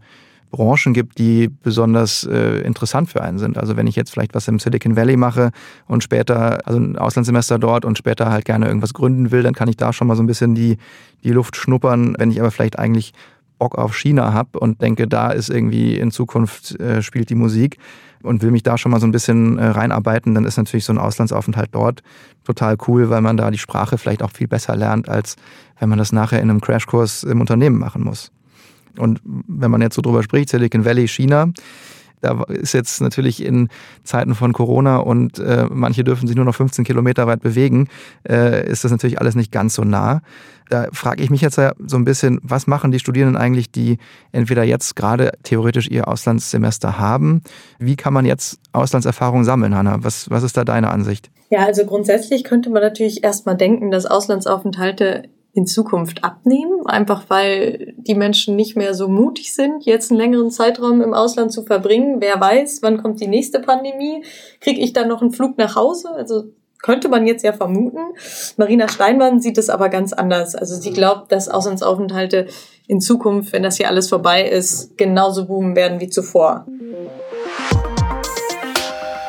Branchen 0.51 0.93
gibt, 0.93 1.17
die 1.17 1.49
besonders 1.49 2.25
äh, 2.25 2.59
interessant 2.61 3.09
für 3.09 3.21
einen 3.21 3.39
sind. 3.39 3.57
Also 3.57 3.77
wenn 3.77 3.87
ich 3.87 3.95
jetzt 3.95 4.11
vielleicht 4.11 4.35
was 4.35 4.47
im 4.47 4.59
Silicon 4.59 4.95
Valley 4.95 5.17
mache 5.17 5.51
und 5.87 6.03
später, 6.03 6.59
also 6.67 6.79
ein 6.79 6.97
Auslandssemester 6.97 7.57
dort 7.57 7.85
und 7.85 7.97
später 7.97 8.29
halt 8.29 8.45
gerne 8.45 8.67
irgendwas 8.67 8.93
gründen 8.93 9.31
will, 9.31 9.43
dann 9.43 9.53
kann 9.53 9.69
ich 9.69 9.77
da 9.77 9.93
schon 9.93 10.07
mal 10.07 10.15
so 10.15 10.23
ein 10.23 10.27
bisschen 10.27 10.53
die, 10.53 10.77
die 11.23 11.31
Luft 11.31 11.55
schnuppern. 11.55 12.15
Wenn 12.17 12.31
ich 12.31 12.39
aber 12.39 12.51
vielleicht 12.51 12.77
eigentlich 12.77 13.13
Bock 13.57 13.77
auf 13.77 13.95
China 13.95 14.33
habe 14.33 14.59
und 14.59 14.81
denke, 14.81 15.07
da 15.07 15.31
ist 15.31 15.49
irgendwie 15.49 15.95
in 15.95 16.11
Zukunft 16.11 16.79
äh, 16.79 17.01
spielt 17.01 17.29
die 17.29 17.35
Musik 17.35 17.77
und 18.23 18.41
will 18.41 18.51
mich 18.51 18.63
da 18.63 18.77
schon 18.77 18.91
mal 18.91 18.99
so 18.99 19.07
ein 19.07 19.11
bisschen 19.11 19.57
äh, 19.57 19.65
reinarbeiten, 19.65 20.35
dann 20.35 20.45
ist 20.45 20.57
natürlich 20.57 20.85
so 20.85 20.93
ein 20.93 20.97
Auslandsaufenthalt 20.97 21.69
dort 21.71 22.03
total 22.43 22.77
cool, 22.87 23.09
weil 23.09 23.21
man 23.21 23.37
da 23.37 23.51
die 23.51 23.57
Sprache 23.57 23.97
vielleicht 23.97 24.23
auch 24.23 24.31
viel 24.31 24.47
besser 24.47 24.75
lernt, 24.75 25.09
als 25.09 25.35
wenn 25.79 25.89
man 25.89 25.97
das 25.97 26.11
nachher 26.11 26.41
in 26.41 26.49
einem 26.49 26.61
Crashkurs 26.61 27.23
im 27.23 27.39
Unternehmen 27.41 27.77
machen 27.77 28.03
muss. 28.03 28.31
Und 28.97 29.21
wenn 29.23 29.71
man 29.71 29.81
jetzt 29.81 29.95
so 29.95 30.01
drüber 30.01 30.23
spricht, 30.23 30.49
Silicon 30.49 30.85
Valley, 30.85 31.07
China, 31.07 31.47
da 32.21 32.43
ist 32.43 32.73
jetzt 32.73 33.01
natürlich 33.01 33.43
in 33.43 33.69
Zeiten 34.03 34.35
von 34.35 34.53
Corona 34.53 34.97
und 34.97 35.39
äh, 35.39 35.65
manche 35.69 36.03
dürfen 36.03 36.27
sich 36.27 36.35
nur 36.35 36.45
noch 36.45 36.55
15 36.55 36.85
Kilometer 36.85 37.27
weit 37.27 37.41
bewegen, 37.41 37.87
äh, 38.27 38.69
ist 38.69 38.83
das 38.83 38.91
natürlich 38.91 39.19
alles 39.19 39.35
nicht 39.35 39.51
ganz 39.51 39.75
so 39.75 39.83
nah. 39.83 40.21
Da 40.69 40.87
frage 40.93 41.21
ich 41.21 41.29
mich 41.29 41.41
jetzt 41.41 41.57
ja 41.57 41.73
so 41.85 41.97
ein 41.97 42.05
bisschen, 42.05 42.39
was 42.43 42.65
machen 42.65 42.91
die 42.91 42.99
Studierenden 42.99 43.35
eigentlich, 43.35 43.71
die 43.71 43.97
entweder 44.31 44.63
jetzt 44.63 44.95
gerade 44.95 45.31
theoretisch 45.43 45.89
ihr 45.89 46.07
Auslandssemester 46.07 46.97
haben? 46.97 47.41
Wie 47.77 47.97
kann 47.97 48.13
man 48.13 48.25
jetzt 48.25 48.57
Auslandserfahrung 48.71 49.43
sammeln, 49.43 49.75
Hanna? 49.75 49.97
Was, 50.01 50.29
was 50.29 50.43
ist 50.43 50.55
da 50.55 50.63
deine 50.63 50.89
Ansicht? 50.89 51.29
Ja, 51.49 51.65
also 51.65 51.85
grundsätzlich 51.85 52.45
könnte 52.45 52.69
man 52.69 52.81
natürlich 52.81 53.21
erstmal 53.25 53.57
denken, 53.57 53.91
dass 53.91 54.05
Auslandsaufenthalte 54.05 55.23
in 55.53 55.67
Zukunft 55.67 56.23
abnehmen, 56.23 56.85
einfach 56.87 57.25
weil 57.27 57.93
die 57.97 58.15
Menschen 58.15 58.55
nicht 58.55 58.77
mehr 58.77 58.93
so 58.93 59.07
mutig 59.09 59.53
sind, 59.53 59.85
jetzt 59.85 60.09
einen 60.09 60.19
längeren 60.19 60.49
Zeitraum 60.49 61.01
im 61.01 61.13
Ausland 61.13 61.51
zu 61.51 61.63
verbringen. 61.63 62.17
Wer 62.19 62.39
weiß, 62.39 62.79
wann 62.83 63.01
kommt 63.01 63.19
die 63.19 63.27
nächste 63.27 63.59
Pandemie? 63.59 64.23
Kriege 64.61 64.79
ich 64.79 64.93
dann 64.93 65.09
noch 65.09 65.21
einen 65.21 65.31
Flug 65.31 65.57
nach 65.57 65.75
Hause? 65.75 66.09
Also 66.11 66.45
könnte 66.81 67.09
man 67.09 67.27
jetzt 67.27 67.43
ja 67.43 67.53
vermuten. 67.53 67.99
Marina 68.57 68.87
Steinmann 68.87 69.39
sieht 69.39 69.57
es 69.57 69.69
aber 69.69 69.89
ganz 69.89 70.13
anders. 70.13 70.55
Also 70.55 70.75
sie 70.75 70.91
glaubt, 70.91 71.31
dass 71.31 71.49
Auslandsaufenthalte 71.49 72.47
in 72.87 73.01
Zukunft, 73.01 73.53
wenn 73.53 73.63
das 73.63 73.77
hier 73.77 73.87
alles 73.87 74.09
vorbei 74.09 74.47
ist, 74.47 74.97
genauso 74.97 75.45
boomen 75.45 75.75
werden 75.75 75.99
wie 75.99 76.09
zuvor. 76.09 76.65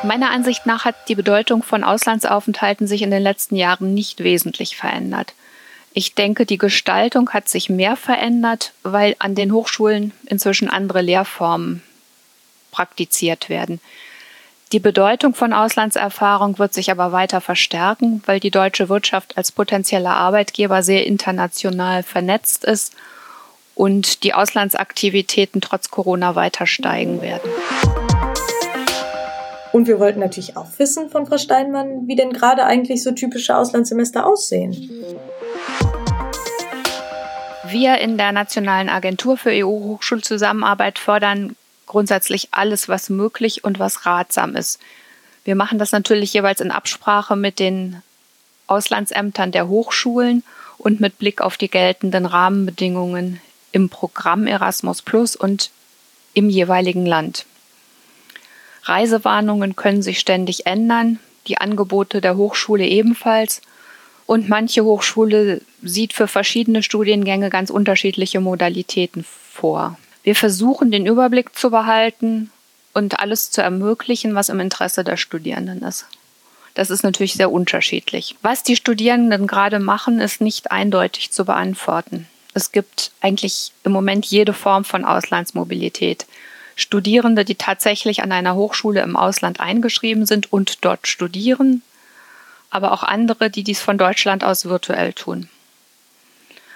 Meiner 0.03 0.31
Ansicht 0.31 0.65
nach 0.65 0.83
hat 0.83 0.95
die 1.07 1.15
Bedeutung 1.15 1.63
von 1.63 1.83
Auslandsaufenthalten 1.83 2.87
sich 2.87 3.03
in 3.03 3.11
den 3.11 3.23
letzten 3.23 3.55
Jahren 3.55 3.93
nicht 3.93 4.23
wesentlich 4.23 4.75
verändert. 4.75 5.33
Ich 5.93 6.15
denke, 6.15 6.45
die 6.45 6.57
Gestaltung 6.57 7.29
hat 7.29 7.47
sich 7.47 7.69
mehr 7.69 7.95
verändert, 7.95 8.73
weil 8.81 9.15
an 9.19 9.35
den 9.35 9.53
Hochschulen 9.53 10.11
inzwischen 10.25 10.69
andere 10.69 11.01
Lehrformen 11.01 11.83
praktiziert 12.71 13.47
werden. 13.47 13.79
Die 14.71 14.79
Bedeutung 14.79 15.35
von 15.35 15.53
Auslandserfahrung 15.53 16.57
wird 16.57 16.73
sich 16.73 16.89
aber 16.89 17.11
weiter 17.11 17.41
verstärken, 17.41 18.23
weil 18.25 18.39
die 18.39 18.49
deutsche 18.49 18.89
Wirtschaft 18.89 19.37
als 19.37 19.51
potenzieller 19.51 20.15
Arbeitgeber 20.15 20.81
sehr 20.81 21.05
international 21.05 22.01
vernetzt 22.01 22.65
ist 22.65 22.95
und 23.75 24.23
die 24.23 24.33
Auslandsaktivitäten 24.33 25.61
trotz 25.61 25.91
Corona 25.91 26.33
weiter 26.33 26.65
steigen 26.65 27.21
werden. 27.21 27.51
Und 29.73 29.87
wir 29.87 29.99
wollten 29.99 30.19
natürlich 30.19 30.55
auch 30.55 30.67
wissen 30.77 31.09
von 31.09 31.25
Frau 31.25 31.39
Steinmann, 31.39 32.07
wie 32.07 32.15
denn 32.15 32.31
gerade 32.31 32.63
eigentlich 32.63 33.01
so 33.01 33.11
typische 33.11 33.57
Auslandssemester 33.57 34.23
aussehen. 34.23 34.71
Wir 37.65 37.97
in 37.97 38.19
der 38.19 38.31
Nationalen 38.31 38.87
Agentur 38.87 39.35
für 39.35 39.49
EU-Hochschulzusammenarbeit 39.49 40.99
fördern 40.99 41.55
grundsätzlich 41.87 42.49
alles, 42.51 42.87
was 42.87 43.09
möglich 43.09 43.63
und 43.63 43.79
was 43.79 44.05
ratsam 44.05 44.55
ist. 44.55 44.79
Wir 45.43 45.55
machen 45.55 45.79
das 45.79 45.91
natürlich 45.91 46.31
jeweils 46.33 46.61
in 46.61 46.69
Absprache 46.69 47.35
mit 47.35 47.57
den 47.57 48.03
Auslandsämtern 48.67 49.51
der 49.51 49.67
Hochschulen 49.67 50.43
und 50.77 50.99
mit 50.99 51.17
Blick 51.17 51.41
auf 51.41 51.57
die 51.57 51.69
geltenden 51.69 52.27
Rahmenbedingungen 52.27 53.41
im 53.71 53.89
Programm 53.89 54.45
Erasmus 54.45 55.01
Plus 55.01 55.35
und 55.35 55.71
im 56.35 56.51
jeweiligen 56.51 57.07
Land. 57.07 57.47
Reisewarnungen 58.83 59.75
können 59.75 60.01
sich 60.01 60.19
ständig 60.19 60.65
ändern, 60.65 61.19
die 61.47 61.57
Angebote 61.57 62.21
der 62.21 62.37
Hochschule 62.37 62.85
ebenfalls 62.85 63.61
und 64.25 64.49
manche 64.49 64.83
Hochschule 64.83 65.61
sieht 65.81 66.13
für 66.13 66.27
verschiedene 66.27 66.83
Studiengänge 66.83 67.49
ganz 67.49 67.69
unterschiedliche 67.69 68.39
Modalitäten 68.39 69.25
vor. 69.51 69.97
Wir 70.23 70.35
versuchen 70.35 70.91
den 70.91 71.05
Überblick 71.05 71.55
zu 71.55 71.69
behalten 71.69 72.49
und 72.93 73.19
alles 73.19 73.51
zu 73.51 73.61
ermöglichen, 73.61 74.35
was 74.35 74.49
im 74.49 74.59
Interesse 74.59 75.03
der 75.03 75.17
Studierenden 75.17 75.81
ist. 75.81 76.05
Das 76.73 76.89
ist 76.89 77.03
natürlich 77.03 77.33
sehr 77.33 77.51
unterschiedlich. 77.51 78.35
Was 78.41 78.63
die 78.63 78.75
Studierenden 78.75 79.47
gerade 79.47 79.79
machen, 79.79 80.19
ist 80.19 80.41
nicht 80.41 80.71
eindeutig 80.71 81.31
zu 81.31 81.45
beantworten. 81.45 82.27
Es 82.53 82.71
gibt 82.71 83.11
eigentlich 83.21 83.73
im 83.83 83.91
Moment 83.91 84.25
jede 84.25 84.53
Form 84.53 84.85
von 84.85 85.05
Auslandsmobilität. 85.05 86.25
Studierende, 86.75 87.45
die 87.45 87.55
tatsächlich 87.55 88.23
an 88.23 88.31
einer 88.31 88.55
Hochschule 88.55 89.01
im 89.01 89.15
Ausland 89.15 89.59
eingeschrieben 89.59 90.25
sind 90.25 90.51
und 90.51 90.83
dort 90.85 91.07
studieren, 91.07 91.81
aber 92.69 92.91
auch 92.91 93.03
andere, 93.03 93.49
die 93.49 93.63
dies 93.63 93.81
von 93.81 93.97
Deutschland 93.97 94.43
aus 94.43 94.65
virtuell 94.65 95.13
tun. 95.13 95.49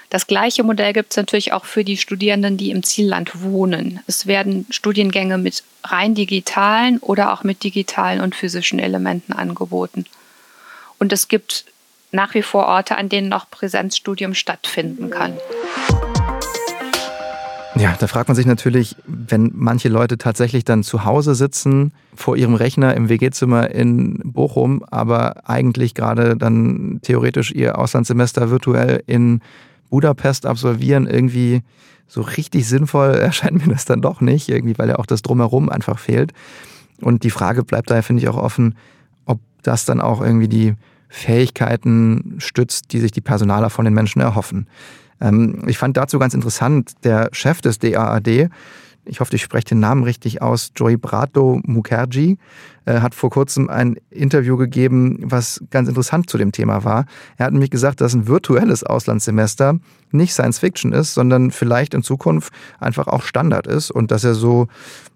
Das 0.10 0.28
gleiche 0.28 0.64
Modell 0.64 0.94
gibt 0.94 1.12
es 1.12 1.18
natürlich 1.18 1.52
auch 1.52 1.66
für 1.66 1.84
die 1.84 1.98
Studierenden, 1.98 2.56
die 2.56 2.72
im 2.72 2.84
Zielland 2.84 3.42
wohnen. 3.42 4.00
Es 4.08 4.26
werden 4.26 4.66
Studiengänge 4.70 5.38
mit 5.38 5.64
rein 5.84 6.16
digitalen 6.16 7.00
oder 7.00 7.34
auch 7.34 7.44
mit 7.44 7.64
digitalen 7.64 8.22
und 8.22 8.34
physischen 8.34 8.80
Elementen 8.80 9.34
angeboten. 9.34 10.06
Und 10.98 11.12
es 11.12 11.28
gibt 11.28 11.66
nach 12.12 12.34
wie 12.36 12.42
vor 12.42 12.68
Orte, 12.68 12.98
an 12.98 13.10
denen 13.10 13.28
noch 13.28 13.50
Präsenzstudium 13.50 14.34
stattfinden 14.34 15.10
kann. 15.10 15.38
Ja, 17.80 17.96
da 18.00 18.08
fragt 18.08 18.28
man 18.28 18.36
sich 18.36 18.46
natürlich, 18.46 18.96
wenn 19.06 19.52
manche 19.54 19.90
Leute 19.90 20.18
tatsächlich 20.18 20.66
dann 20.66 20.84
zu 20.84 21.06
Hause 21.06 21.36
sitzen, 21.36 21.92
vor 22.16 22.36
ihrem 22.36 22.56
Rechner 22.56 22.96
im 22.96 23.10
WG-Zimmer 23.10 23.70
in 23.72 24.20
Bochum, 24.24 24.84
aber 24.90 25.48
eigentlich 25.48 25.94
gerade 25.94 26.36
dann 26.36 27.00
theoretisch 27.04 27.52
ihr 27.52 27.78
Auslandssemester 27.78 28.50
virtuell 28.50 29.04
in 29.06 29.42
Budapest 29.90 30.46
absolvieren, 30.46 31.08
irgendwie 31.08 31.62
so 32.08 32.22
richtig 32.22 32.68
sinnvoll 32.68 33.10
erscheint 33.16 33.66
mir 33.66 33.74
das 33.74 33.86
dann 33.86 34.02
doch 34.02 34.22
nicht, 34.22 34.50
irgendwie, 34.50 34.78
weil 34.78 34.90
ja 34.90 35.00
auch 35.00 35.06
das 35.06 35.22
Drumherum 35.22 35.70
einfach 35.70 36.00
fehlt. 36.00 36.34
Und 37.02 37.24
die 37.24 37.30
Frage 37.30 37.64
bleibt 37.64 37.92
daher, 37.92 38.04
finde 38.04 38.24
ich, 38.24 38.30
auch 38.30 38.38
offen, 38.38 38.76
ob 39.26 39.40
das 39.62 39.86
dann 39.86 40.02
auch 40.02 40.22
irgendwie 40.22 40.48
die 40.48 40.74
Fähigkeiten 41.10 42.36
stützt, 42.40 42.92
die 42.92 43.00
sich 43.00 43.12
die 43.12 43.22
Personaler 43.22 43.70
von 43.70 43.86
den 43.86 43.94
Menschen 43.94 44.22
erhoffen. 44.22 44.68
Ähm, 45.22 45.64
ich 45.68 45.78
fand 45.78 45.98
dazu 45.98 46.20
ganz 46.20 46.34
interessant, 46.34 46.94
der 47.04 47.30
Chef 47.32 47.62
des 47.62 47.80
DAAD, 47.80 48.50
ich 49.08 49.20
hoffe, 49.20 49.36
ich 49.36 49.42
spreche 49.42 49.68
den 49.68 49.80
Namen 49.80 50.04
richtig 50.04 50.42
aus, 50.42 50.72
Joy 50.76 50.98
Brato 50.98 51.62
Mukherjee, 51.64 52.38
äh, 52.86 53.00
hat 53.00 53.16
vor 53.16 53.30
kurzem 53.30 53.70
ein 53.70 53.98
Interview 54.10 54.58
gegeben, 54.58 55.20
was 55.24 55.64
ganz 55.70 55.88
interessant 55.88 56.30
zu 56.30 56.38
dem 56.38 56.52
Thema 56.52 56.84
war. 56.84 57.06
Er 57.38 57.48
hat 57.48 57.54
nämlich 57.54 57.72
gesagt, 57.72 58.02
dass 58.02 58.14
ein 58.14 58.28
virtuelles 58.28 58.84
Auslandssemester 58.84 59.80
nicht 60.12 60.34
Science 60.34 60.60
Fiction 60.60 60.94
ist, 60.94 61.14
sondern 61.14 61.52
vielleicht 61.52 61.94
in 61.94 62.04
Zukunft 62.04 62.54
einfach 62.80 63.08
auch 63.08 63.24
Standard 63.24 63.68
ist 63.68 63.92
und 63.92 64.12
dass 64.12 64.24
er 64.24 64.36
so 64.36 64.68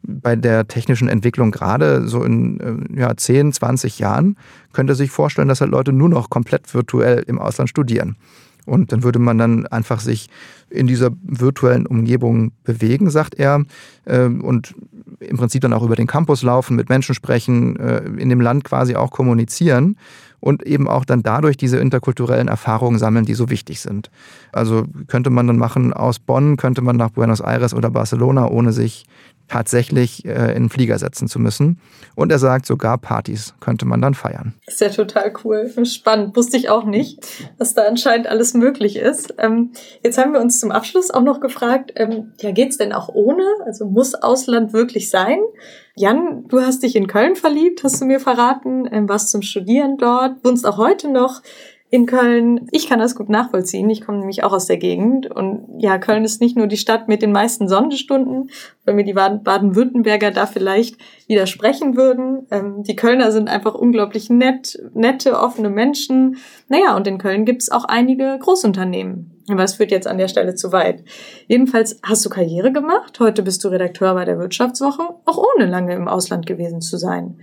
bei 0.04 0.36
der 0.36 0.68
technischen 0.68 1.08
Entwicklung 1.08 1.52
gerade 1.52 2.08
so 2.08 2.24
in 2.24 2.60
äh, 2.96 3.00
ja, 3.00 3.16
10, 3.16 3.54
20 3.54 4.00
Jahren 4.00 4.38
könnte 4.74 4.96
sich 4.96 5.12
vorstellen, 5.12 5.48
dass 5.48 5.62
halt 5.62 5.72
Leute 5.72 5.92
nur 5.92 6.10
noch 6.10 6.30
komplett 6.30 6.74
virtuell 6.74 7.24
im 7.28 7.40
Ausland 7.40 7.70
studieren. 7.70 8.16
Und 8.66 8.92
dann 8.92 9.04
würde 9.04 9.20
man 9.20 9.38
dann 9.38 9.68
einfach 9.68 10.00
sich 10.00 10.30
in 10.70 10.88
dieser 10.88 11.12
virtuellen 11.24 11.86
Umgebung 11.86 12.52
bewegen, 12.64 13.10
sagt 13.10 13.36
er, 13.36 13.66
ähm, 14.06 14.42
und 14.44 14.74
im 15.20 15.38
Prinzip 15.38 15.62
dann 15.62 15.74
auch 15.74 15.84
über 15.84 15.96
den 15.96 16.08
Campus 16.08 16.44
laufen, 16.44 16.76
mit 16.76 16.90
Menschen 16.90 17.16
sprechen, 17.16 17.76
äh, 17.78 18.04
in 18.18 18.30
dem 18.30 18.42
Land 18.42 18.64
quasi 18.64 18.96
auch 18.96 19.12
kommunizieren 19.12 19.98
und 20.40 20.64
eben 20.64 20.88
auch 20.88 21.06
dann 21.06 21.24
dadurch 21.24 21.56
diese 21.58 21.78
interkulturellen 21.78 22.48
Erfahrungen 22.48 23.00
sammeln, 23.00 23.26
die 23.26 23.36
so 23.36 23.50
wichtig 23.50 23.80
sind. 23.82 24.10
Also 24.52 24.86
könnte 25.08 25.30
man 25.30 25.48
dann 25.48 25.58
machen, 25.58 25.94
aus 25.94 26.20
Bonn 26.20 26.58
könnte 26.58 26.82
man 26.82 26.98
nach 26.98 27.12
Buenos 27.12 27.42
Aires 27.42 27.74
oder 27.74 27.90
Barcelona, 27.92 28.50
ohne 28.50 28.74
sich 28.74 29.06
tatsächlich 29.52 30.24
äh, 30.24 30.54
in 30.56 30.64
den 30.64 30.70
Flieger 30.70 30.98
setzen 30.98 31.28
zu 31.28 31.38
müssen. 31.38 31.82
Und 32.16 32.32
er 32.32 32.40
sagt, 32.40 32.66
sogar 32.66 32.98
Partys 32.98 33.54
könnte 33.60 33.86
man 33.86 34.02
dann 34.02 34.14
feiern. 34.14 34.54
ist 34.66 34.80
ja 34.80 34.88
total 34.88 35.34
cool. 35.44 35.70
Spannend. 35.86 36.38
Wusste 36.38 36.56
ich 36.56 36.70
auch 36.70 36.86
nicht, 36.86 37.20
dass 37.60 37.74
da 37.74 37.82
anscheinend 37.84 38.28
alles 38.28 38.54
möglich 38.54 38.96
ist. 38.96 39.34
Ähm, 39.40 39.72
jetzt 40.04 40.18
haben 40.18 40.32
wir 40.32 40.40
uns 40.40 40.62
zum 40.62 40.72
Abschluss 40.72 41.12
auch 41.12 41.22
noch 41.22 41.42
gefragt, 41.42 41.92
ähm, 41.96 42.32
ja, 42.40 42.52
geht's 42.52 42.78
denn 42.78 42.94
auch 42.94 43.10
ohne? 43.10 43.44
Also 43.66 43.86
muss 43.86 44.16
Ausland 44.16 44.72
wirklich 44.72 45.10
sein? 45.10 45.40
Jan, 45.98 46.46
du 46.48 46.62
hast 46.62 46.84
dich 46.84 46.96
in 46.96 47.08
Köln 47.08 47.36
verliebt, 47.36 47.84
hast 47.84 48.00
du 48.00 48.06
mir 48.06 48.22
verraten, 48.22 48.88
ähm, 48.90 49.10
warst 49.10 49.32
zum 49.32 49.42
Studieren 49.42 49.98
dort, 49.98 50.46
wohnst 50.46 50.66
auch 50.66 50.78
heute 50.78 51.12
noch 51.12 51.42
in 51.92 52.06
Köln. 52.06 52.70
Ich 52.72 52.88
kann 52.88 53.00
das 53.00 53.16
gut 53.16 53.28
nachvollziehen. 53.28 53.90
Ich 53.90 54.00
komme 54.00 54.20
nämlich 54.20 54.46
auch 54.46 54.54
aus 54.54 54.66
der 54.66 54.78
Gegend. 54.78 55.30
Und 55.30 55.68
ja, 55.78 55.98
Köln 55.98 56.24
ist 56.24 56.40
nicht 56.40 56.56
nur 56.56 56.68
die 56.68 56.78
Stadt 56.78 57.10
mit 57.10 57.22
den 57.22 57.34
meisten 57.34 57.68
Sonnenstunden, 57.68 58.50
wenn 58.86 58.96
mir 58.96 59.04
die 59.04 59.14
Baden-Württemberger 59.14 60.32
da 60.32 60.46
vielleicht 60.46 60.96
widersprechen 61.28 61.98
würden. 61.98 62.48
Ähm, 62.50 62.84
die 62.84 62.96
Kölner 62.96 63.34
sind 63.34 63.50
einfach 63.50 63.76
unglaublich 63.76 64.30
nett, 64.30 64.80
nette, 64.94 65.38
offene 65.38 65.70
Menschen. 65.70 66.38
Naja, 66.70 66.96
und 66.96 67.08
in 67.08 67.18
Köln 67.18 67.44
gibt 67.44 67.62
es 67.62 67.70
auch 67.70 67.84
einige 67.84 68.40
Großunternehmen. 68.40 69.44
Aber 69.50 69.64
es 69.64 69.74
führt 69.74 69.92
jetzt 69.92 70.08
an 70.08 70.18
der 70.18 70.30
Stelle 70.30 70.56
zu 70.56 70.72
weit. 70.72 71.04
Jedenfalls 71.48 72.00
hast 72.04 72.26
du 72.26 72.30
Karriere 72.30 72.72
gemacht. 72.72 73.20
Heute 73.20 73.44
bist 73.44 73.66
du 73.66 73.68
Redakteur 73.68 74.14
bei 74.14 74.24
der 74.24 74.40
Wirtschaftswoche, 74.40 75.04
auch 75.26 75.44
ohne 75.56 75.66
lange 75.66 75.94
im 75.94 76.08
Ausland 76.08 76.46
gewesen 76.46 76.80
zu 76.80 76.96
sein. 76.96 77.42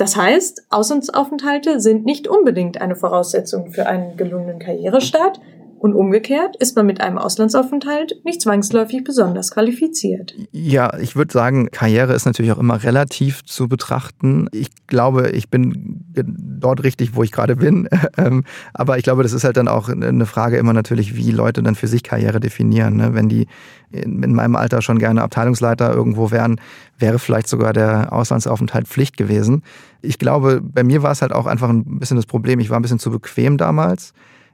Das 0.00 0.16
heißt, 0.16 0.62
Auslandsaufenthalte 0.70 1.78
sind 1.78 2.06
nicht 2.06 2.26
unbedingt 2.26 2.80
eine 2.80 2.96
Voraussetzung 2.96 3.70
für 3.70 3.86
einen 3.86 4.16
gelungenen 4.16 4.58
Karrierestart, 4.58 5.42
und 5.80 5.94
umgekehrt 5.94 6.56
ist 6.56 6.76
man 6.76 6.84
mit 6.84 7.00
einem 7.00 7.16
Auslandsaufenthalt 7.16 8.22
nicht 8.22 8.42
zwangsläufig 8.42 9.02
besonders 9.02 9.50
qualifiziert. 9.50 10.34
Ja, 10.52 10.98
ich 10.98 11.16
würde 11.16 11.32
sagen, 11.32 11.70
Karriere 11.70 12.12
ist 12.12 12.26
natürlich 12.26 12.52
auch 12.52 12.58
immer 12.58 12.82
relativ 12.82 13.42
zu 13.44 13.66
betrachten. 13.66 14.48
Ich 14.52 14.68
glaube, 14.88 15.30
ich 15.30 15.48
bin 15.48 16.04
dort 16.12 16.84
richtig, 16.84 17.16
wo 17.16 17.22
ich 17.22 17.32
gerade 17.32 17.56
bin. 17.56 17.88
Ähm, 18.16 18.44
aber 18.74 18.98
ich 18.98 19.04
glaube, 19.04 19.22
das 19.22 19.32
ist 19.32 19.44
halt 19.44 19.56
dann 19.56 19.68
auch 19.68 19.88
eine 19.88 20.26
Frage 20.26 20.56
immer 20.58 20.72
natürlich, 20.72 21.16
wie 21.16 21.30
Leute 21.30 21.62
dann 21.62 21.76
für 21.76 21.86
sich 21.86 22.02
Karriere 22.02 22.40
definieren. 22.40 22.96
Ne? 22.96 23.14
Wenn 23.14 23.28
die 23.28 23.46
in 23.92 24.34
meinem 24.34 24.56
Alter 24.56 24.82
schon 24.82 24.98
gerne 24.98 25.22
Abteilungsleiter 25.22 25.94
irgendwo 25.94 26.30
wären, 26.30 26.60
wäre 26.98 27.18
vielleicht 27.18 27.48
sogar 27.48 27.72
der 27.72 28.12
Auslandsaufenthalt 28.12 28.88
Pflicht 28.88 29.16
gewesen. 29.16 29.62
Ich 30.02 30.18
glaube, 30.18 30.60
bei 30.60 30.82
mir 30.82 31.02
war 31.02 31.12
es 31.12 31.22
halt 31.22 31.32
auch 31.32 31.46
einfach 31.46 31.68
ein 31.68 31.98
bisschen 31.98 32.16
das 32.16 32.26
Problem. 32.26 32.58
Ich 32.58 32.68
war 32.68 32.78
ein 32.78 32.82
bisschen 32.82 32.98
zu 32.98 33.10
bequem 33.10 33.56
damals. 33.56 34.12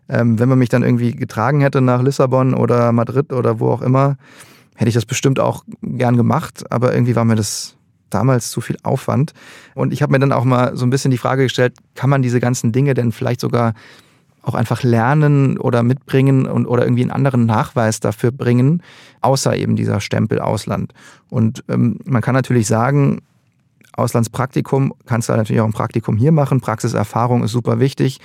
Ähm, 0.08 0.38
wenn 0.38 0.48
man 0.48 0.58
mich 0.58 0.68
dann 0.68 0.82
irgendwie 0.82 1.12
getragen 1.12 1.60
hätte 1.60 1.80
nach 1.80 2.02
Lissabon 2.02 2.54
oder 2.54 2.92
Madrid 2.92 3.32
oder 3.32 3.60
wo 3.60 3.70
auch 3.70 3.82
immer, 3.82 4.16
hätte 4.76 4.88
ich 4.88 4.94
das 4.94 5.06
bestimmt 5.06 5.40
auch 5.40 5.64
gern 5.82 6.16
gemacht, 6.16 6.64
aber 6.70 6.94
irgendwie 6.94 7.16
war 7.16 7.24
mir 7.24 7.34
das 7.34 7.76
damals 8.10 8.50
zu 8.50 8.60
viel 8.60 8.76
Aufwand. 8.82 9.32
Und 9.74 9.92
ich 9.92 10.02
habe 10.02 10.12
mir 10.12 10.18
dann 10.18 10.32
auch 10.32 10.44
mal 10.44 10.76
so 10.76 10.86
ein 10.86 10.90
bisschen 10.90 11.10
die 11.10 11.18
Frage 11.18 11.44
gestellt, 11.44 11.74
kann 11.94 12.10
man 12.10 12.22
diese 12.22 12.40
ganzen 12.40 12.72
Dinge 12.72 12.94
denn 12.94 13.10
vielleicht 13.10 13.40
sogar 13.40 13.74
auch 14.42 14.54
einfach 14.54 14.84
lernen 14.84 15.58
oder 15.58 15.82
mitbringen 15.82 16.46
und, 16.46 16.66
oder 16.66 16.84
irgendwie 16.84 17.02
einen 17.02 17.10
anderen 17.10 17.46
Nachweis 17.46 17.98
dafür 17.98 18.30
bringen, 18.30 18.80
außer 19.20 19.56
eben 19.56 19.74
dieser 19.74 20.00
Stempel 20.00 20.38
Ausland. 20.38 20.92
Und 21.28 21.64
ähm, 21.68 21.98
man 22.04 22.22
kann 22.22 22.34
natürlich 22.34 22.68
sagen, 22.68 23.22
Auslandspraktikum 23.94 24.94
kannst 25.06 25.28
du 25.28 25.32
natürlich 25.32 25.60
auch 25.60 25.66
ein 25.66 25.72
Praktikum 25.72 26.16
hier 26.16 26.30
machen, 26.30 26.60
Praxiserfahrung 26.60 27.42
ist 27.42 27.50
super 27.50 27.80
wichtig 27.80 28.20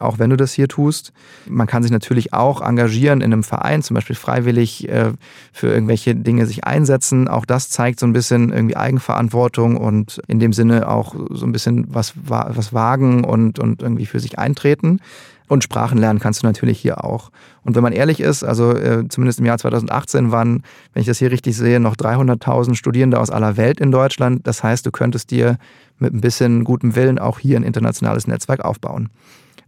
auch 0.00 0.18
wenn 0.18 0.30
du 0.30 0.36
das 0.36 0.52
hier 0.52 0.68
tust. 0.68 1.12
Man 1.48 1.66
kann 1.66 1.82
sich 1.82 1.92
natürlich 1.92 2.32
auch 2.32 2.60
engagieren 2.60 3.20
in 3.20 3.32
einem 3.32 3.42
Verein, 3.42 3.82
zum 3.82 3.94
Beispiel 3.94 4.16
freiwillig 4.16 4.88
äh, 4.88 5.12
für 5.52 5.68
irgendwelche 5.68 6.14
Dinge 6.14 6.46
sich 6.46 6.64
einsetzen. 6.64 7.28
Auch 7.28 7.44
das 7.44 7.70
zeigt 7.70 8.00
so 8.00 8.06
ein 8.06 8.12
bisschen 8.12 8.52
irgendwie 8.52 8.76
Eigenverantwortung 8.76 9.76
und 9.76 10.20
in 10.26 10.38
dem 10.38 10.52
Sinne 10.52 10.88
auch 10.88 11.14
so 11.30 11.46
ein 11.46 11.52
bisschen 11.52 11.86
was, 11.88 12.14
was 12.16 12.72
wagen 12.72 13.24
und, 13.24 13.58
und 13.58 13.82
irgendwie 13.82 14.06
für 14.06 14.20
sich 14.20 14.38
eintreten. 14.38 15.00
Und 15.48 15.64
Sprachen 15.64 15.98
lernen 15.98 16.20
kannst 16.20 16.42
du 16.42 16.46
natürlich 16.46 16.78
hier 16.78 17.04
auch. 17.04 17.30
Und 17.64 17.74
wenn 17.74 17.82
man 17.82 17.94
ehrlich 17.94 18.20
ist, 18.20 18.44
also 18.44 18.72
äh, 18.72 19.08
zumindest 19.08 19.40
im 19.40 19.46
Jahr 19.46 19.58
2018 19.58 20.30
waren, 20.30 20.62
wenn 20.92 21.00
ich 21.00 21.06
das 21.06 21.18
hier 21.18 21.30
richtig 21.30 21.56
sehe, 21.56 21.80
noch 21.80 21.96
300.000 21.96 22.74
Studierende 22.74 23.18
aus 23.18 23.30
aller 23.30 23.56
Welt 23.56 23.80
in 23.80 23.90
Deutschland. 23.90 24.46
Das 24.46 24.62
heißt, 24.62 24.84
du 24.84 24.90
könntest 24.90 25.30
dir 25.30 25.56
mit 25.98 26.12
ein 26.12 26.20
bisschen 26.20 26.64
gutem 26.64 26.94
Willen 26.94 27.18
auch 27.18 27.38
hier 27.38 27.56
ein 27.56 27.62
internationales 27.62 28.26
Netzwerk 28.26 28.64
aufbauen 28.64 29.08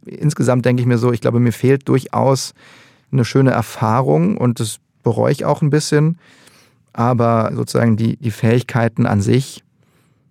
insgesamt 0.05 0.65
denke 0.65 0.81
ich 0.81 0.87
mir 0.87 0.99
so, 0.99 1.13
ich 1.13 1.21
glaube, 1.21 1.41
mir 1.41 1.53
fehlt 1.53 1.89
durchaus 1.89 2.55
eine 3.13 3.25
schöne 3.25 3.51
Erfahrung 3.51 4.37
und 4.37 4.61
das 4.61 4.79
bereue 5.03 5.33
ich 5.33 5.45
auch 5.45 5.63
ein 5.63 5.71
bisschen. 5.71 6.19
Aber 6.93 7.53
sozusagen 7.55 7.97
die, 7.97 8.17
die 8.17 8.31
Fähigkeiten 8.31 9.07
an 9.07 9.21
sich 9.21 9.63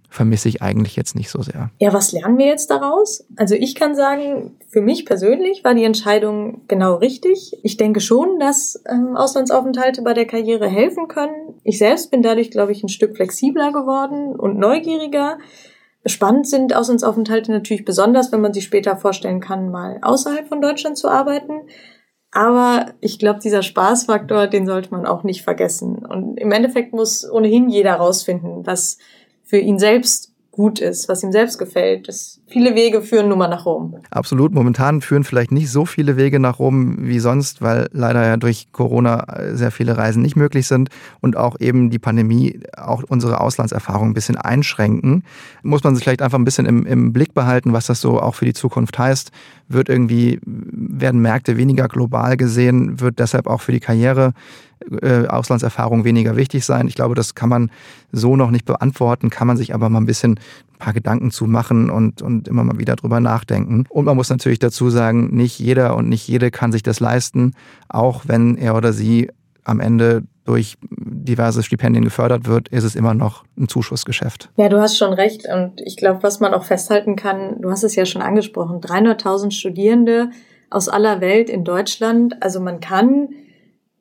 vermisse 0.10 0.49
ich 0.49 0.62
eigentlich 0.62 0.95
jetzt 0.95 1.15
nicht 1.15 1.29
so 1.29 1.41
sehr. 1.41 1.69
Ja, 1.79 1.93
was 1.93 2.12
lernen 2.12 2.38
wir 2.38 2.47
jetzt 2.47 2.71
daraus? 2.71 3.25
Also 3.38 3.53
ich 3.53 3.75
kann 3.75 3.95
sagen, 3.95 4.58
für 4.67 4.82
mich 4.82 5.05
persönlich 5.05 5.63
war 5.63 5.75
die 5.75 5.84
Entscheidung 5.84 6.62
genau 6.67 6.95
richtig. 6.95 7.58
Ich 7.62 7.77
denke 7.77 8.01
schon, 8.01 8.39
dass 8.39 8.82
ähm, 8.89 9.15
Auslandsaufenthalte 9.15 10.01
bei 10.01 10.13
der 10.13 10.25
Karriere 10.25 10.67
helfen 10.67 11.08
können. 11.08 11.53
Ich 11.63 11.77
selbst 11.77 12.10
bin 12.10 12.23
dadurch, 12.23 12.49
glaube 12.49 12.71
ich, 12.71 12.84
ein 12.84 12.89
Stück 12.89 13.15
flexibler 13.15 13.71
geworden 13.71 14.36
und 14.36 14.58
neugieriger. 14.58 15.38
Spannend 16.05 16.47
sind 16.47 16.75
Auslandsaufenthalte 16.75 17.51
natürlich 17.51 17.85
besonders, 17.85 18.31
wenn 18.31 18.41
man 18.41 18.53
sich 18.53 18.63
später 18.63 18.95
vorstellen 18.95 19.41
kann, 19.41 19.69
mal 19.69 19.99
außerhalb 20.01 20.47
von 20.47 20.62
Deutschland 20.62 20.97
zu 20.97 21.09
arbeiten. 21.09 21.62
Aber 22.31 22.93
ich 23.01 23.19
glaube, 23.19 23.39
dieser 23.39 23.63
Spaßfaktor, 23.63 24.47
den 24.47 24.65
sollte 24.65 24.91
man 24.91 25.05
auch 25.05 25.23
nicht 25.23 25.41
vergessen. 25.41 26.05
Und 26.05 26.38
im 26.38 26.51
Endeffekt 26.51 26.93
muss 26.93 27.29
ohnehin 27.29 27.69
jeder 27.69 27.95
rausfinden, 27.95 28.65
was 28.65 28.97
für 29.43 29.57
ihn 29.57 29.79
selbst 29.79 30.33
gut 30.51 30.79
ist, 30.79 31.09
was 31.09 31.23
ihm 31.23 31.31
selbst 31.31 31.57
gefällt. 31.57 32.07
Das, 32.07 32.38
viele 32.49 32.75
Wege 32.75 33.01
führen 33.01 33.29
nun 33.29 33.38
mal 33.38 33.47
nach 33.47 33.65
Rom. 33.65 33.95
Absolut. 34.12 34.53
Momentan 34.53 35.01
führen 35.01 35.23
vielleicht 35.23 35.51
nicht 35.51 35.71
so 35.71 35.85
viele 35.85 36.17
Wege 36.17 36.39
nach 36.39 36.59
Rom 36.59 36.97
wie 36.99 37.19
sonst, 37.19 37.62
weil 37.62 37.88
leider 37.91 38.25
ja 38.25 38.38
durch 38.38 38.71
Corona 38.71 39.25
sehr 39.53 39.71
viele 39.71 39.97
Reisen 39.97 40.21
nicht 40.21 40.35
möglich 40.35 40.67
sind 40.67 40.89
und 41.21 41.38
auch 41.38 41.59
eben 41.59 41.89
die 41.89 41.99
Pandemie 41.99 42.59
auch 42.75 43.03
unsere 43.07 43.41
Auslandserfahrung 43.41 44.09
ein 44.09 44.13
bisschen 44.13 44.38
einschränken. 44.38 45.23
Muss 45.63 45.83
man 45.83 45.95
sich 45.95 46.03
vielleicht 46.03 46.21
einfach 46.21 46.39
ein 46.39 46.45
bisschen 46.45 46.65
im, 46.65 46.85
im 46.85 47.13
Blick 47.13 47.33
behalten, 47.33 47.73
was 47.73 47.88
das 47.88 48.01
so 48.01 48.19
auch 48.19 48.35
für 48.35 48.45
die 48.45 48.53
Zukunft 48.53 48.97
heißt. 48.97 49.31
Wird 49.67 49.89
irgendwie, 49.89 50.39
werden 50.43 51.21
Märkte 51.21 51.57
weniger 51.57 51.88
global 51.88 52.38
gesehen, 52.38 52.99
wird 52.99 53.19
deshalb 53.19 53.47
auch 53.47 53.62
für 53.62 53.71
die 53.71 53.79
Karriere 53.79 54.33
äh, 55.01 55.27
Auslandserfahrung 55.27 56.05
weniger 56.05 56.35
wichtig 56.35 56.65
sein. 56.65 56.88
Ich 56.88 56.95
glaube, 56.95 57.15
das 57.15 57.35
kann 57.35 57.49
man 57.49 57.69
so 58.12 58.35
noch 58.35 58.49
nicht 58.49 58.65
beantworten, 58.65 59.29
kann 59.29 59.47
man 59.47 59.57
sich 59.57 59.73
aber 59.73 59.89
mal 59.89 59.99
ein 59.99 60.05
bisschen 60.05 60.39
paar 60.79 60.93
Gedanken 60.93 61.29
zu 61.29 61.45
machen 61.45 61.91
und, 61.91 62.21
und 62.21 62.47
immer 62.47 62.63
mal 62.63 62.79
wieder 62.79 62.95
drüber 62.95 63.19
nachdenken. 63.19 63.85
Und 63.89 64.05
man 64.05 64.15
muss 64.15 64.29
natürlich 64.29 64.59
dazu 64.59 64.89
sagen, 64.89 65.35
nicht 65.35 65.59
jeder 65.59 65.95
und 65.95 66.09
nicht 66.09 66.27
jede 66.27 66.49
kann 66.49 66.71
sich 66.71 66.81
das 66.81 66.99
leisten, 66.99 67.53
auch 67.87 68.23
wenn 68.25 68.57
er 68.57 68.75
oder 68.75 68.91
sie 68.91 69.29
am 69.63 69.79
Ende 69.79 70.23
durch 70.45 70.77
diverse 70.81 71.61
Stipendien 71.61 72.03
gefördert 72.03 72.47
wird, 72.47 72.69
ist 72.69 72.83
es 72.83 72.95
immer 72.95 73.13
noch 73.13 73.43
ein 73.55 73.67
Zuschussgeschäft. 73.67 74.49
Ja, 74.57 74.67
du 74.67 74.79
hast 74.79 74.97
schon 74.97 75.13
recht. 75.13 75.43
Und 75.53 75.79
ich 75.85 75.95
glaube, 75.95 76.23
was 76.23 76.39
man 76.39 76.55
auch 76.55 76.63
festhalten 76.63 77.15
kann, 77.15 77.61
du 77.61 77.69
hast 77.69 77.83
es 77.83 77.95
ja 77.95 78.07
schon 78.07 78.23
angesprochen, 78.23 78.79
300.000 78.81 79.51
Studierende 79.51 80.31
aus 80.71 80.89
aller 80.89 81.21
Welt 81.21 81.51
in 81.51 81.63
Deutschland. 81.63 82.41
Also 82.41 82.59
man 82.59 82.79
kann 82.79 83.29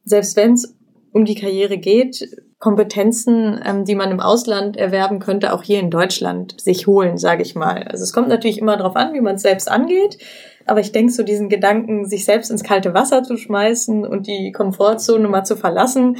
selbst 0.09 0.37
wenn 0.37 0.55
es 0.55 0.75
um 1.13 1.25
die 1.25 1.35
Karriere 1.35 1.79
geht, 1.79 2.29
Kompetenzen, 2.59 3.61
ähm, 3.65 3.85
die 3.85 3.95
man 3.95 4.11
im 4.11 4.21
Ausland 4.21 4.77
erwerben 4.77 5.21
könnte, 5.21 5.53
auch 5.53 5.63
hier 5.63 5.79
in 5.79 5.91
Deutschland 5.91 6.61
sich 6.61 6.87
holen, 6.87 7.17
sage 7.17 7.43
ich 7.43 7.55
mal. 7.55 7.85
Also 7.85 8.03
es 8.03 8.13
kommt 8.13 8.29
natürlich 8.29 8.59
immer 8.59 8.77
darauf 8.77 8.97
an, 8.97 9.15
wie 9.15 9.21
man 9.21 9.37
es 9.37 9.43
selbst 9.43 9.71
angeht. 9.71 10.19
Aber 10.67 10.81
ich 10.81 10.93
denke, 10.93 11.13
so 11.13 11.23
diesen 11.23 11.49
Gedanken, 11.49 12.05
sich 12.05 12.25
selbst 12.25 12.51
ins 12.51 12.65
kalte 12.65 12.95
Wasser 12.95 13.23
zu 13.23 13.37
schmeißen 13.37 14.05
und 14.05 14.27
die 14.27 14.53
Komfortzone 14.53 15.29
mal 15.29 15.45
zu 15.45 15.57
verlassen, 15.57 16.17